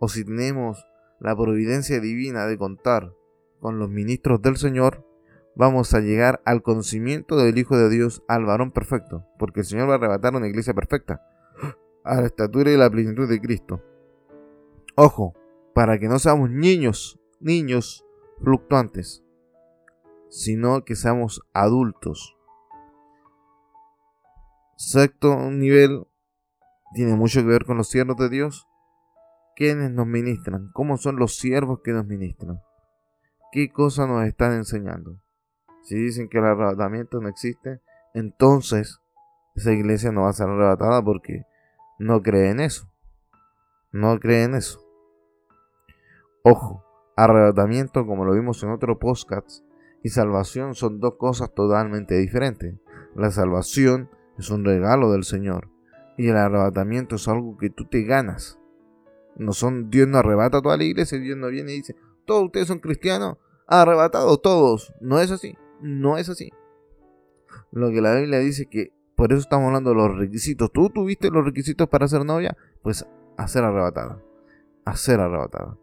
o 0.00 0.08
si 0.08 0.24
tenemos 0.24 0.86
la 1.20 1.36
providencia 1.36 2.00
divina 2.00 2.46
de 2.46 2.56
contar 2.56 3.12
con 3.60 3.78
los 3.78 3.90
ministros 3.90 4.40
del 4.40 4.56
Señor, 4.56 5.06
vamos 5.54 5.94
a 5.94 6.00
llegar 6.00 6.40
al 6.44 6.62
conocimiento 6.62 7.36
del 7.36 7.58
Hijo 7.58 7.76
de 7.76 7.90
Dios, 7.90 8.22
al 8.26 8.44
varón 8.44 8.72
perfecto, 8.72 9.26
porque 9.38 9.60
el 9.60 9.66
Señor 9.66 9.88
va 9.88 9.94
a 9.94 9.96
arrebatar 9.96 10.34
una 10.34 10.48
iglesia 10.48 10.74
perfecta, 10.74 11.22
a 12.04 12.20
la 12.20 12.26
estatura 12.26 12.70
y 12.70 12.76
la 12.76 12.90
plenitud 12.90 13.28
de 13.28 13.40
Cristo. 13.40 13.82
Ojo, 14.96 15.34
para 15.74 15.98
que 15.98 16.08
no 16.08 16.18
seamos 16.18 16.50
niños, 16.50 17.20
niños 17.40 18.04
fluctuantes, 18.40 19.24
sino 20.28 20.84
que 20.84 20.96
seamos 20.96 21.42
adultos. 21.52 22.36
Sexto 24.76 25.50
nivel 25.50 26.06
tiene 26.94 27.14
mucho 27.14 27.40
que 27.40 27.46
ver 27.46 27.64
con 27.64 27.76
los 27.76 27.88
siervos 27.88 28.16
de 28.16 28.28
Dios. 28.28 28.66
¿Quiénes 29.54 29.90
nos 29.90 30.06
ministran? 30.06 30.70
¿Cómo 30.72 30.96
son 30.96 31.16
los 31.16 31.36
siervos 31.36 31.80
que 31.84 31.92
nos 31.92 32.06
ministran? 32.06 32.60
¿Qué 33.52 33.70
cosas 33.70 34.08
nos 34.08 34.26
están 34.26 34.54
enseñando? 34.54 35.20
Si 35.82 35.94
dicen 35.96 36.28
que 36.28 36.38
el 36.38 36.44
arrebatamiento 36.44 37.20
no 37.20 37.28
existe, 37.28 37.80
entonces 38.14 39.00
esa 39.54 39.72
iglesia 39.72 40.10
no 40.12 40.22
va 40.22 40.30
a 40.30 40.34
ser 40.34 40.48
arrebatada 40.48 41.02
porque 41.02 41.44
no 42.02 42.20
cree 42.20 42.50
en 42.50 42.58
eso. 42.58 42.90
No 43.92 44.18
cree 44.18 44.42
en 44.42 44.56
eso. 44.56 44.84
Ojo, 46.42 46.84
arrebatamiento, 47.16 48.04
como 48.06 48.24
lo 48.24 48.34
vimos 48.34 48.60
en 48.64 48.70
otro 48.70 48.98
podcast, 48.98 49.64
y 50.02 50.08
salvación 50.08 50.74
son 50.74 50.98
dos 50.98 51.14
cosas 51.14 51.54
totalmente 51.54 52.18
diferentes. 52.18 52.74
La 53.14 53.30
salvación 53.30 54.10
es 54.36 54.50
un 54.50 54.64
regalo 54.64 55.12
del 55.12 55.22
Señor 55.22 55.68
y 56.18 56.28
el 56.28 56.36
arrebatamiento 56.36 57.14
es 57.14 57.28
algo 57.28 57.56
que 57.56 57.70
tú 57.70 57.84
te 57.84 58.02
ganas. 58.02 58.58
No 59.36 59.52
son 59.52 59.88
Dios 59.88 60.08
no 60.08 60.18
arrebata 60.18 60.58
a 60.58 60.62
toda 60.62 60.76
la 60.76 60.84
iglesia, 60.84 61.20
Dios 61.20 61.38
no 61.38 61.48
viene 61.48 61.72
y 61.72 61.76
dice, 61.76 61.94
todos 62.26 62.46
ustedes 62.46 62.66
son 62.66 62.80
cristianos, 62.80 63.38
arrebatados 63.68 64.42
todos. 64.42 64.92
No 65.00 65.20
es 65.20 65.30
así, 65.30 65.56
no 65.80 66.18
es 66.18 66.28
así. 66.28 66.50
Lo 67.70 67.90
que 67.90 68.00
la 68.00 68.16
Biblia 68.16 68.40
dice 68.40 68.66
que 68.66 68.92
por 69.22 69.32
eso 69.32 69.42
estamos 69.42 69.68
hablando 69.68 69.90
de 69.90 69.96
los 69.96 70.18
requisitos. 70.18 70.72
¿Tú 70.72 70.90
tuviste 70.90 71.30
los 71.30 71.44
requisitos 71.44 71.88
para 71.88 72.08
ser 72.08 72.24
novia? 72.24 72.56
Pues 72.82 73.06
a 73.36 73.46
ser 73.46 73.62
arrebatada. 73.62 74.20
A 74.84 74.96
ser 74.96 75.20
arrebatada. 75.20 75.78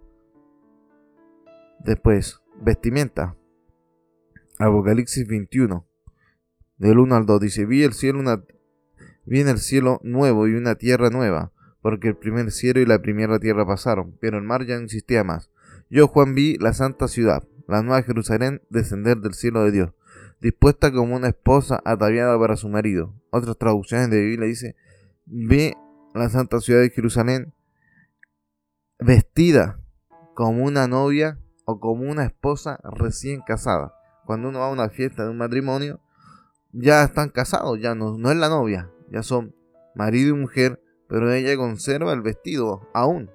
Después, 1.79 2.41
vestimenta. 2.61 3.37
Apocalipsis 4.59 5.25
21, 5.25 5.87
del 6.79 6.99
1 6.99 7.15
al 7.15 7.25
2, 7.25 7.39
dice, 7.39 7.65
vi 7.65 7.83
el 7.83 7.93
cielo 7.93 8.19
una, 8.19 8.43
vi 9.23 9.39
en 9.39 9.47
el 9.47 9.59
cielo 9.59 10.01
nuevo 10.03 10.45
y 10.49 10.55
una 10.55 10.75
tierra 10.75 11.09
nueva, 11.09 11.53
porque 11.81 12.09
el 12.09 12.17
primer 12.17 12.51
cielo 12.51 12.81
y 12.81 12.85
la 12.85 13.01
primera 13.01 13.39
tierra 13.39 13.65
pasaron, 13.65 14.17
pero 14.19 14.37
el 14.37 14.43
mar 14.43 14.65
ya 14.65 14.75
no 14.75 14.83
existía 14.83 15.23
más. 15.23 15.49
Yo, 15.89 16.09
Juan, 16.09 16.35
vi 16.35 16.57
la 16.57 16.73
santa 16.73 17.07
ciudad, 17.07 17.47
la 17.69 17.83
nueva 17.83 18.03
Jerusalén, 18.03 18.61
descender 18.69 19.19
del 19.19 19.33
cielo 19.33 19.63
de 19.63 19.71
Dios, 19.71 19.93
dispuesta 20.41 20.91
como 20.91 21.15
una 21.15 21.29
esposa 21.29 21.81
ataviada 21.85 22.37
para 22.39 22.55
su 22.55 22.69
marido. 22.69 23.13
Otras 23.31 23.57
traducciones 23.57 24.09
de 24.09 24.21
Biblia 24.21 24.47
dice, 24.47 24.75
vi 25.25 25.73
la 26.13 26.29
santa 26.29 26.59
ciudad 26.59 26.81
de 26.81 26.89
Jerusalén 26.89 27.53
vestida 28.99 29.79
como 30.35 30.63
una 30.63 30.87
novia 30.87 31.39
o 31.65 31.79
como 31.79 32.09
una 32.09 32.25
esposa 32.25 32.79
recién 32.83 33.41
casada 33.41 33.93
cuando 34.29 34.49
uno 34.49 34.59
va 34.59 34.67
a 34.67 34.71
una 34.71 34.89
fiesta 34.89 35.23
de 35.23 35.31
un 35.31 35.37
matrimonio, 35.37 35.99
ya 36.71 37.03
están 37.03 37.29
casados, 37.29 37.81
ya 37.81 37.95
no, 37.95 38.15
no 38.19 38.29
es 38.29 38.37
la 38.37 38.47
novia, 38.47 38.91
ya 39.09 39.23
son 39.23 39.55
marido 39.95 40.35
y 40.35 40.39
mujer, 40.39 40.79
pero 41.07 41.33
ella 41.33 41.57
conserva 41.57 42.13
el 42.13 42.21
vestido 42.21 42.87
aún. 42.93 43.31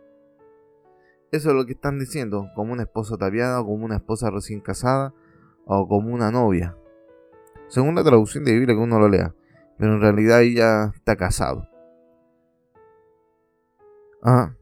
Eso 1.32 1.48
es 1.48 1.56
lo 1.56 1.66
que 1.66 1.72
están 1.72 1.98
diciendo, 1.98 2.48
como 2.54 2.72
una 2.72 2.84
esposa 2.84 3.16
tapiada, 3.16 3.60
como 3.64 3.84
una 3.84 3.96
esposa 3.96 4.30
recién 4.30 4.60
casada, 4.60 5.12
o 5.66 5.88
como 5.88 6.14
una 6.14 6.30
novia. 6.30 6.76
Según 7.74 7.96
la 7.96 8.04
traducción 8.04 8.44
de 8.44 8.52
Biblia 8.52 8.76
que 8.76 8.80
uno 8.80 9.00
lo 9.00 9.08
lea, 9.08 9.34
pero 9.78 9.94
en 9.94 10.00
realidad 10.00 10.42
ella 10.42 10.92
está 10.94 11.16
casado. 11.16 11.68
Ah. 14.22 14.54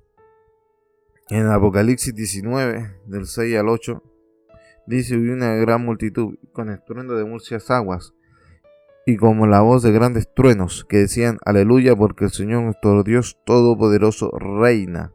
En 1.28 1.46
Apocalipsis 1.46 2.14
19, 2.14 3.02
del 3.06 3.26
6 3.26 3.58
al 3.58 3.68
8, 3.68 4.02
Dice, 4.86 5.18
hubo 5.18 5.30
una 5.30 5.54
gran 5.56 5.84
multitud, 5.84 6.38
con 6.54 6.70
estruendo 6.70 7.14
de 7.14 7.26
muchas 7.26 7.70
aguas, 7.70 8.14
y 9.04 9.18
como 9.18 9.46
la 9.46 9.60
voz 9.60 9.82
de 9.82 9.92
grandes 9.92 10.32
truenos, 10.34 10.86
que 10.88 10.96
decían, 10.96 11.36
aleluya, 11.44 11.94
porque 11.94 12.24
el 12.24 12.30
Señor 12.30 12.62
nuestro 12.62 13.02
Dios 13.02 13.38
Todopoderoso 13.44 14.30
reina. 14.38 15.12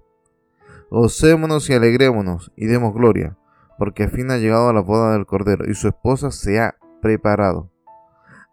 Osémonos 0.91 1.67
y 1.71 1.73
alegrémonos, 1.73 2.51
y 2.55 2.67
demos 2.67 2.93
gloria, 2.93 3.39
porque 3.79 4.03
al 4.03 4.11
fin 4.11 4.29
ha 4.29 4.37
llegado 4.37 4.69
a 4.69 4.73
la 4.73 4.81
boda 4.81 5.13
del 5.13 5.25
Cordero, 5.25 5.65
y 5.67 5.73
su 5.73 5.87
esposa 5.87 6.29
se 6.29 6.59
ha 6.59 6.77
preparado. 7.01 7.71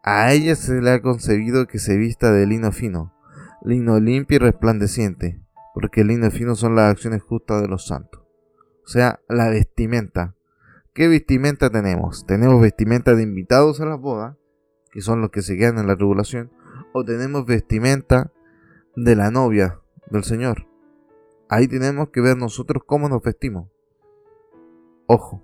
A 0.06 0.34
ella 0.34 0.54
se 0.54 0.82
le 0.82 0.90
ha 0.90 1.00
concebido 1.00 1.66
que 1.66 1.78
se 1.78 1.96
vista 1.96 2.30
de 2.30 2.46
lino 2.46 2.72
fino, 2.72 3.14
lino 3.62 3.98
limpio 3.98 4.36
y 4.36 4.38
resplandeciente, 4.38 5.40
porque 5.72 6.02
el 6.02 6.08
lino 6.08 6.30
fino 6.30 6.54
son 6.56 6.74
las 6.74 6.90
acciones 6.90 7.22
justas 7.22 7.62
de 7.62 7.68
los 7.68 7.86
santos. 7.86 8.20
O 8.84 8.86
sea, 8.88 9.20
la 9.30 9.48
vestimenta. 9.48 10.34
¿Qué 10.92 11.08
vestimenta 11.08 11.70
tenemos? 11.70 12.26
Tenemos 12.26 12.60
vestimenta 12.60 13.14
de 13.14 13.22
invitados 13.22 13.80
a 13.80 13.86
la 13.86 13.94
boda, 13.94 14.36
que 14.92 15.00
son 15.00 15.22
los 15.22 15.30
que 15.30 15.40
se 15.40 15.56
quedan 15.56 15.78
en 15.78 15.86
la 15.86 15.96
tribulación, 15.96 16.52
o 16.92 17.02
tenemos 17.02 17.46
vestimenta 17.46 18.30
de 18.96 19.16
la 19.16 19.30
novia 19.30 19.80
del 20.10 20.24
Señor. 20.24 20.66
Ahí 21.48 21.66
tenemos 21.66 22.10
que 22.10 22.20
ver 22.20 22.36
nosotros 22.36 22.82
cómo 22.84 23.08
nos 23.08 23.22
vestimos. 23.22 23.70
Ojo, 25.06 25.42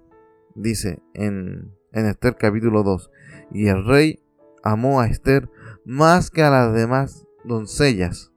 dice 0.55 1.03
en, 1.14 1.75
en 1.92 2.05
Esther 2.05 2.37
capítulo 2.37 2.83
2, 2.83 3.11
y 3.53 3.68
el 3.68 3.87
rey 3.87 4.23
amó 4.62 5.01
a 5.01 5.07
Esther 5.07 5.49
más 5.85 6.31
que 6.31 6.42
a 6.42 6.51
las 6.51 6.75
demás 6.75 7.27
doncellas, 7.44 8.33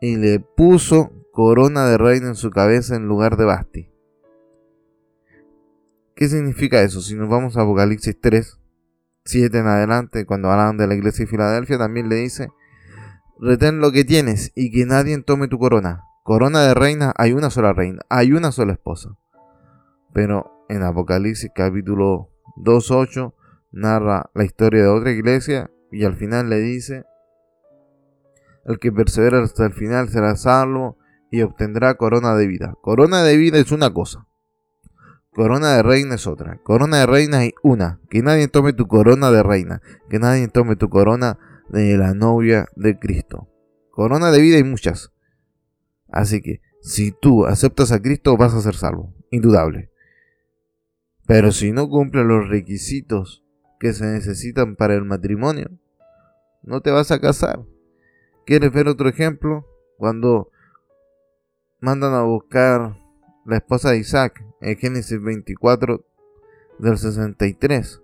y 0.00 0.16
le 0.16 0.40
puso 0.40 1.12
corona 1.32 1.86
de 1.86 1.98
reina 1.98 2.28
en 2.28 2.34
su 2.34 2.50
cabeza 2.50 2.96
en 2.96 3.06
lugar 3.06 3.36
de 3.36 3.44
Basti. 3.44 3.90
¿Qué 6.14 6.28
significa 6.28 6.82
eso? 6.82 7.00
Si 7.00 7.14
nos 7.14 7.28
vamos 7.28 7.56
a 7.56 7.62
Apocalipsis 7.62 8.18
3, 8.20 8.58
7 9.24 9.58
en 9.58 9.66
adelante, 9.66 10.26
cuando 10.26 10.50
hablan 10.50 10.76
de 10.76 10.86
la 10.86 10.94
iglesia 10.94 11.24
de 11.24 11.30
Filadelfia, 11.30 11.78
también 11.78 12.08
le 12.08 12.16
dice, 12.16 12.50
retén 13.38 13.80
lo 13.80 13.92
que 13.92 14.04
tienes 14.04 14.52
y 14.54 14.70
que 14.70 14.84
nadie 14.84 15.16
tome 15.22 15.48
tu 15.48 15.58
corona. 15.58 16.02
Corona 16.22 16.60
de 16.62 16.74
reina, 16.74 17.14
hay 17.16 17.32
una 17.32 17.48
sola 17.48 17.72
reina, 17.72 18.02
hay 18.10 18.32
una 18.32 18.52
sola 18.52 18.72
esposa. 18.72 19.16
Pero 20.12 20.64
en 20.68 20.82
Apocalipsis 20.82 21.50
capítulo 21.54 22.28
2.8 22.58 23.32
narra 23.72 24.30
la 24.34 24.44
historia 24.44 24.82
de 24.82 24.88
otra 24.88 25.10
iglesia 25.12 25.70
y 25.90 26.04
al 26.04 26.16
final 26.16 26.48
le 26.48 26.58
dice, 26.58 27.04
el 28.64 28.78
que 28.78 28.92
persevera 28.92 29.42
hasta 29.42 29.66
el 29.66 29.72
final 29.72 30.08
será 30.08 30.36
salvo 30.36 30.98
y 31.30 31.42
obtendrá 31.42 31.94
corona 31.94 32.34
de 32.34 32.46
vida. 32.46 32.76
Corona 32.82 33.22
de 33.22 33.36
vida 33.36 33.58
es 33.58 33.72
una 33.72 33.92
cosa. 33.92 34.26
Corona 35.32 35.76
de 35.76 35.82
reina 35.82 36.16
es 36.16 36.26
otra. 36.26 36.58
Corona 36.62 36.98
de 36.98 37.06
reina 37.06 37.38
hay 37.38 37.54
una. 37.62 38.00
Que 38.10 38.20
nadie 38.20 38.48
tome 38.48 38.72
tu 38.72 38.86
corona 38.88 39.30
de 39.30 39.42
reina. 39.42 39.80
Que 40.08 40.18
nadie 40.18 40.48
tome 40.48 40.76
tu 40.76 40.88
corona 40.88 41.38
de 41.68 41.96
la 41.96 42.14
novia 42.14 42.66
de 42.74 42.98
Cristo. 42.98 43.48
Corona 43.90 44.32
de 44.32 44.40
vida 44.40 44.56
hay 44.56 44.64
muchas. 44.64 45.12
Así 46.08 46.42
que 46.42 46.60
si 46.82 47.12
tú 47.12 47.46
aceptas 47.46 47.92
a 47.92 48.02
Cristo 48.02 48.36
vas 48.36 48.54
a 48.54 48.60
ser 48.60 48.74
salvo. 48.74 49.14
Indudable. 49.30 49.90
Pero 51.26 51.52
si 51.52 51.70
no 51.70 51.88
cumple 51.88 52.24
los 52.24 52.48
requisitos 52.48 53.44
que 53.80 53.94
se 53.94 54.04
necesitan 54.04 54.76
para 54.76 54.94
el 54.94 55.04
matrimonio, 55.04 55.70
no 56.62 56.82
te 56.82 56.90
vas 56.90 57.10
a 57.10 57.18
casar. 57.18 57.64
¿Quieres 58.44 58.70
ver 58.72 58.86
otro 58.88 59.08
ejemplo? 59.08 59.66
Cuando 59.96 60.50
mandan 61.80 62.12
a 62.12 62.22
buscar 62.22 62.96
la 63.46 63.56
esposa 63.56 63.90
de 63.90 63.98
Isaac 63.98 64.44
en 64.60 64.76
Génesis 64.76 65.20
24 65.20 66.04
del 66.78 66.98
63. 66.98 68.02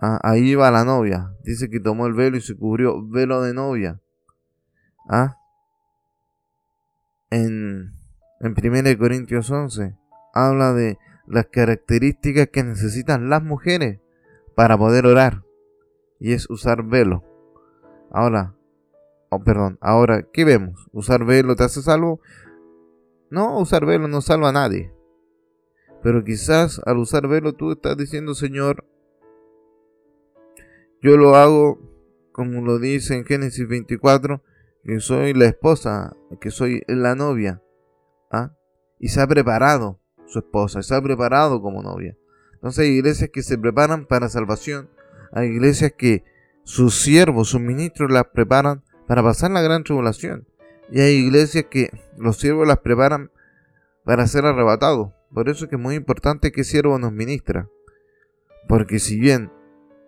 Ah, 0.00 0.18
ahí 0.22 0.54
va 0.54 0.70
la 0.70 0.84
novia. 0.84 1.34
Dice 1.44 1.68
que 1.68 1.80
tomó 1.80 2.06
el 2.06 2.14
velo 2.14 2.38
y 2.38 2.40
se 2.40 2.56
cubrió 2.56 3.06
velo 3.06 3.42
de 3.42 3.52
novia. 3.52 4.00
Ah. 5.08 5.36
En, 7.30 7.92
en 8.40 8.54
1 8.56 8.98
Corintios 8.98 9.50
11 9.50 9.96
habla 10.32 10.72
de 10.72 10.98
las 11.26 11.46
características 11.46 12.48
que 12.48 12.64
necesitan 12.64 13.28
las 13.28 13.42
mujeres 13.42 14.00
para 14.58 14.76
poder 14.76 15.06
orar. 15.06 15.44
Y 16.18 16.32
es 16.32 16.50
usar 16.50 16.82
velo. 16.82 17.22
Ahora, 18.10 18.56
oh, 19.30 19.38
perdón, 19.38 19.78
ahora, 19.80 20.26
¿qué 20.32 20.44
vemos? 20.44 20.88
¿Usar 20.90 21.24
velo 21.24 21.54
te 21.54 21.62
hace 21.62 21.80
salvo? 21.80 22.20
No, 23.30 23.56
usar 23.60 23.86
velo 23.86 24.08
no 24.08 24.20
salva 24.20 24.48
a 24.48 24.52
nadie. 24.52 24.92
Pero 26.02 26.24
quizás 26.24 26.80
al 26.86 26.98
usar 26.98 27.28
velo 27.28 27.52
tú 27.52 27.70
estás 27.70 27.96
diciendo, 27.96 28.34
Señor, 28.34 28.84
yo 31.02 31.16
lo 31.16 31.36
hago 31.36 31.78
como 32.32 32.60
lo 32.60 32.80
dice 32.80 33.14
en 33.14 33.24
Génesis 33.24 33.68
24, 33.68 34.42
que 34.82 34.98
soy 34.98 35.34
la 35.34 35.44
esposa, 35.44 36.16
que 36.40 36.50
soy 36.50 36.82
la 36.88 37.14
novia. 37.14 37.62
¿ah? 38.32 38.56
Y 38.98 39.10
se 39.10 39.20
ha 39.20 39.26
preparado 39.28 40.00
su 40.26 40.40
esposa, 40.40 40.82
se 40.82 40.96
ha 40.96 41.00
preparado 41.00 41.62
como 41.62 41.80
novia. 41.80 42.16
Entonces 42.58 42.86
hay 42.86 42.90
iglesias 42.90 43.30
que 43.32 43.42
se 43.42 43.56
preparan 43.56 44.04
para 44.04 44.28
salvación. 44.28 44.90
Hay 45.32 45.48
iglesias 45.48 45.92
que 45.96 46.24
sus 46.64 47.00
siervos, 47.00 47.50
sus 47.50 47.60
ministros 47.60 48.10
las 48.10 48.24
preparan 48.34 48.82
para 49.06 49.22
pasar 49.22 49.52
la 49.52 49.62
gran 49.62 49.84
tribulación. 49.84 50.48
Y 50.90 51.00
hay 51.00 51.14
iglesias 51.14 51.66
que 51.70 51.90
los 52.16 52.38
siervos 52.38 52.66
las 52.66 52.78
preparan 52.78 53.30
para 54.04 54.26
ser 54.26 54.44
arrebatados. 54.44 55.12
Por 55.32 55.48
eso 55.48 55.64
es 55.64 55.70
que 55.70 55.76
es 55.76 55.82
muy 55.82 55.94
importante 55.94 56.50
que 56.50 56.64
siervo 56.64 56.98
nos 56.98 57.12
ministra. 57.12 57.68
Porque 58.66 58.98
si 58.98 59.20
bien 59.20 59.52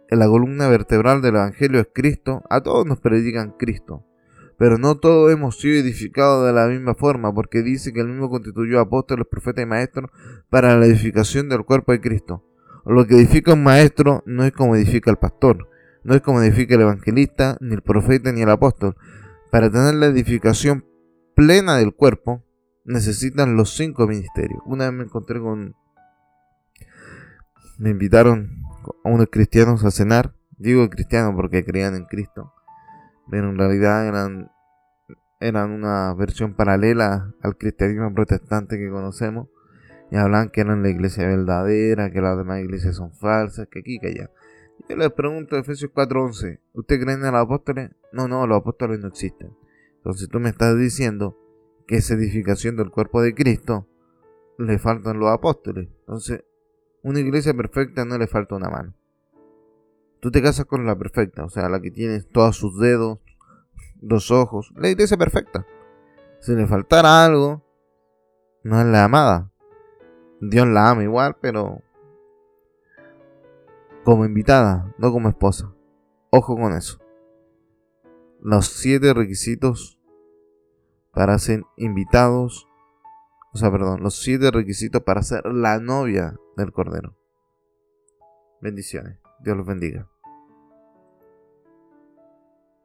en 0.09 0.19
la 0.19 0.27
columna 0.27 0.67
vertebral 0.67 1.23
del 1.23 1.37
Evangelio 1.37 1.81
es 1.81 1.89
Cristo, 1.93 2.43
a 2.51 2.63
todos 2.63 2.85
nos 2.85 2.99
predican 2.99 3.53
Cristo. 3.53 4.05
Pero 4.61 4.77
no 4.77 4.99
todos 4.99 5.33
hemos 5.33 5.59
sido 5.59 5.81
edificados 5.81 6.47
de 6.47 6.53
la 6.53 6.67
misma 6.67 6.95
forma, 6.95 7.33
porque 7.33 7.63
dice 7.63 7.95
que 7.95 8.01
el 8.01 8.09
mismo 8.09 8.29
constituyó 8.29 8.79
apóstoles, 8.79 9.27
profetas 9.27 9.63
y 9.63 9.67
maestros 9.67 10.11
para 10.51 10.77
la 10.77 10.85
edificación 10.85 11.49
del 11.49 11.65
cuerpo 11.65 11.93
de 11.93 12.03
Cristo. 12.03 12.45
Lo 12.85 13.07
que 13.07 13.15
edifica 13.15 13.55
un 13.55 13.63
maestro 13.63 14.23
no 14.27 14.45
es 14.45 14.53
como 14.53 14.77
edifica 14.77 15.11
el 15.11 15.17
pastor, 15.17 15.71
no 16.05 16.15
es 16.15 16.21
como 16.21 16.43
edifica 16.43 16.75
el 16.75 16.83
evangelista, 16.83 17.57
ni 17.63 17.73
el 17.73 17.81
profeta, 17.81 18.33
ni 18.33 18.43
el 18.43 18.51
apóstol. 18.51 18.97
Para 19.51 19.71
tener 19.71 19.95
la 19.95 20.09
edificación 20.09 20.85
plena 21.35 21.79
del 21.79 21.95
cuerpo, 21.95 22.45
necesitan 22.85 23.57
los 23.57 23.75
cinco 23.75 24.07
ministerios. 24.07 24.61
Una 24.67 24.91
vez 24.91 24.93
me 24.93 25.05
encontré 25.05 25.41
con... 25.41 25.75
Me 27.79 27.89
invitaron 27.89 28.63
a 29.05 29.09
unos 29.09 29.29
cristianos 29.31 29.87
a 29.87 29.91
cenar. 29.91 30.35
Digo 30.59 30.87
cristianos 30.91 31.33
porque 31.35 31.65
creían 31.65 31.95
en 31.95 32.05
Cristo 32.05 32.53
pero 33.31 33.51
en 33.51 33.59
realidad 33.59 34.07
eran, 34.07 34.51
eran 35.39 35.71
una 35.71 36.13
versión 36.15 36.55
paralela 36.55 37.33
al 37.43 37.57
cristianismo 37.57 38.13
protestante 38.15 38.79
que 38.79 38.91
conocemos. 38.91 39.49
Y 40.11 40.17
hablan 40.17 40.51
que 40.51 40.63
eran 40.63 40.83
la 40.83 40.89
iglesia 40.89 41.27
verdadera, 41.27 42.11
que 42.11 42.21
las 42.21 42.37
demás 42.37 42.61
iglesias 42.61 42.97
son 42.97 43.13
falsas, 43.13 43.69
que 43.69 43.79
aquí, 43.79 44.01
que 44.01 44.09
allá. 44.09 44.31
Yo 44.89 44.97
les 44.97 45.13
pregunto, 45.13 45.57
Efesios 45.57 45.93
4:11, 45.93 46.59
¿usted 46.73 47.01
creen 47.01 47.25
en 47.25 47.33
los 47.33 47.43
apóstoles? 47.43 47.91
No, 48.13 48.27
no, 48.27 48.47
los 48.47 48.59
apóstoles 48.59 48.99
no 48.99 49.09
existen. 49.09 49.55
Entonces 49.99 50.29
tú 50.29 50.41
me 50.41 50.49
estás 50.49 50.77
diciendo 50.77 51.39
que 51.87 51.97
esa 51.97 52.15
edificación 52.15 52.77
del 52.77 52.91
cuerpo 52.91 53.23
de 53.23 53.35
Cristo 53.35 53.87
le 54.59 54.79
faltan 54.79 55.21
los 55.21 55.31
apóstoles. 55.31 55.89
Entonces, 56.01 56.45
una 57.03 57.21
iglesia 57.21 57.55
perfecta 57.55 58.05
no 58.05 58.19
le 58.19 58.27
falta 58.27 58.57
una 58.57 58.69
mano. 58.69 58.95
Tú 60.21 60.31
te 60.31 60.43
casas 60.43 60.67
con 60.67 60.85
la 60.85 60.97
perfecta, 60.97 61.45
o 61.45 61.49
sea, 61.49 61.69
la 61.69 61.81
que 61.81 61.91
tiene 61.91 62.21
todos 62.21 62.57
sus 62.57 62.79
dedos, 62.79 63.19
dos 64.01 64.31
ojos, 64.31 64.73
la 64.77 64.89
iglesia 64.89 65.17
perfecta. 65.17 65.67
Si 66.41 66.53
le 66.55 66.67
faltara 66.67 67.25
algo, 67.25 67.65
no 68.63 68.81
es 68.81 68.87
la 68.87 69.05
amada. 69.05 69.51
Dios 70.41 70.67
la 70.69 70.91
ama 70.91 71.03
igual, 71.03 71.37
pero 71.41 71.83
como 74.05 74.25
invitada, 74.25 74.95
no 74.99 75.13
como 75.13 75.29
esposa. 75.29 75.73
Ojo 76.31 76.57
con 76.57 76.75
eso. 76.75 76.99
Los 78.41 78.67
siete 78.67 79.13
requisitos 79.15 79.99
para 81.13 81.39
ser 81.39 81.63
invitados, 81.77 82.69
o 83.53 83.59
sea, 83.59 83.71
perdón, 83.71 84.03
los 84.03 84.21
siete 84.21 84.51
requisitos 84.51 85.03
para 85.03 85.23
ser 85.23 85.47
la 85.47 85.79
novia 85.79 86.39
del 86.57 86.73
Cordero. 86.73 87.17
Bendiciones. 88.61 89.19
Dios 89.41 89.57
los 89.57 89.67
bendiga. 89.67 90.10